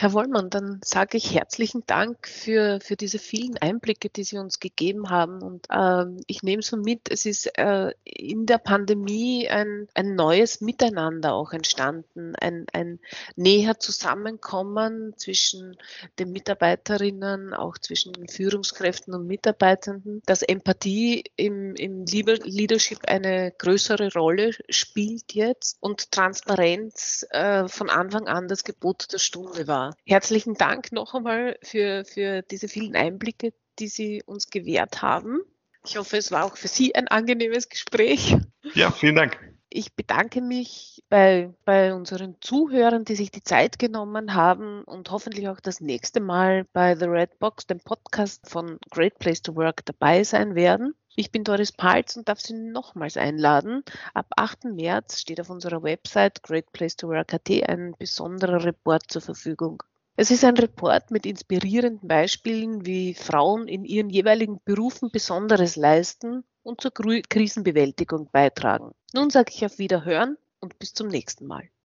Herr 0.00 0.12
Wollmann, 0.12 0.48
dann 0.48 0.80
sage 0.84 1.16
ich 1.16 1.34
herzlichen 1.34 1.82
Dank 1.84 2.28
für, 2.28 2.78
für 2.80 2.94
diese 2.94 3.18
vielen 3.18 3.58
Einblicke, 3.58 4.08
die 4.08 4.22
Sie 4.22 4.38
uns 4.38 4.60
gegeben 4.60 5.10
haben. 5.10 5.42
Und 5.42 5.66
ähm, 5.72 6.20
ich 6.28 6.44
nehme 6.44 6.62
so 6.62 6.76
mit, 6.76 7.10
es 7.10 7.26
ist 7.26 7.46
äh, 7.58 7.92
in 8.04 8.46
der 8.46 8.58
Pandemie 8.58 9.48
ein, 9.48 9.88
ein 9.94 10.14
neues 10.14 10.60
Miteinander 10.60 11.34
auch 11.34 11.52
entstanden, 11.52 12.36
ein, 12.36 12.66
ein 12.72 13.00
näher 13.34 13.80
Zusammenkommen 13.80 15.14
zwischen 15.16 15.76
den 16.20 16.30
Mitarbeiterinnen, 16.30 17.52
auch 17.52 17.76
zwischen 17.76 18.12
den 18.12 18.28
Führungskräften 18.28 19.14
und 19.14 19.26
Mitarbeitenden, 19.26 20.22
dass 20.26 20.42
Empathie 20.42 21.24
im, 21.34 21.74
im 21.74 22.04
Leadership 22.04 23.00
eine 23.08 23.50
größere 23.58 24.12
Rolle 24.12 24.52
spielt 24.68 25.34
jetzt 25.34 25.76
und 25.80 26.12
Transparenz 26.12 27.26
äh, 27.30 27.66
von 27.66 27.90
Anfang 27.90 28.28
an 28.28 28.46
das 28.46 28.62
Gebot 28.62 29.12
der 29.12 29.18
Stunde 29.18 29.66
war. 29.66 29.87
Herzlichen 30.06 30.54
Dank 30.54 30.92
noch 30.92 31.14
einmal 31.14 31.58
für, 31.62 32.04
für 32.04 32.42
diese 32.42 32.68
vielen 32.68 32.96
Einblicke, 32.96 33.52
die 33.78 33.88
Sie 33.88 34.22
uns 34.24 34.50
gewährt 34.50 35.02
haben. 35.02 35.40
Ich 35.84 35.96
hoffe, 35.96 36.16
es 36.16 36.30
war 36.32 36.44
auch 36.44 36.56
für 36.56 36.68
Sie 36.68 36.94
ein 36.94 37.08
angenehmes 37.08 37.68
Gespräch. 37.68 38.36
Ja, 38.74 38.90
vielen 38.90 39.14
Dank. 39.14 39.38
Ich 39.70 39.94
bedanke 39.94 40.40
mich 40.40 41.04
bei, 41.10 41.52
bei 41.66 41.92
unseren 41.92 42.36
Zuhörern, 42.40 43.04
die 43.04 43.16
sich 43.16 43.30
die 43.30 43.42
Zeit 43.42 43.78
genommen 43.78 44.32
haben 44.32 44.82
und 44.84 45.10
hoffentlich 45.10 45.46
auch 45.48 45.60
das 45.60 45.82
nächste 45.82 46.20
Mal 46.20 46.64
bei 46.72 46.96
The 46.96 47.04
Red 47.04 47.38
Box, 47.38 47.66
dem 47.66 47.78
Podcast 47.78 48.48
von 48.48 48.78
Great 48.90 49.18
Place 49.18 49.42
to 49.42 49.56
Work, 49.56 49.84
dabei 49.84 50.24
sein 50.24 50.54
werden. 50.54 50.94
Ich 51.16 51.32
bin 51.32 51.44
Doris 51.44 51.72
Palz 51.72 52.16
und 52.16 52.30
darf 52.30 52.40
Sie 52.40 52.54
nochmals 52.54 53.18
einladen. 53.18 53.82
Ab 54.14 54.28
8. 54.36 54.64
März 54.64 55.20
steht 55.20 55.40
auf 55.40 55.50
unserer 55.50 55.82
Website 55.82 56.42
greatplacetowork.at 56.44 57.50
ein 57.68 57.94
besonderer 57.98 58.64
Report 58.64 59.02
zur 59.08 59.20
Verfügung. 59.20 59.82
Es 60.16 60.30
ist 60.30 60.44
ein 60.44 60.56
Report 60.56 61.10
mit 61.10 61.26
inspirierenden 61.26 62.08
Beispielen, 62.08 62.86
wie 62.86 63.12
Frauen 63.12 63.68
in 63.68 63.84
ihren 63.84 64.08
jeweiligen 64.08 64.60
Berufen 64.64 65.10
Besonderes 65.10 65.76
leisten 65.76 66.44
und 66.68 66.82
zur 66.82 66.92
Krisenbewältigung 66.92 68.28
beitragen. 68.30 68.92
Nun 69.14 69.30
sage 69.30 69.52
ich 69.54 69.64
auf 69.64 69.78
Wiederhören 69.78 70.36
und 70.60 70.78
bis 70.78 70.92
zum 70.92 71.08
nächsten 71.08 71.46
Mal. 71.46 71.68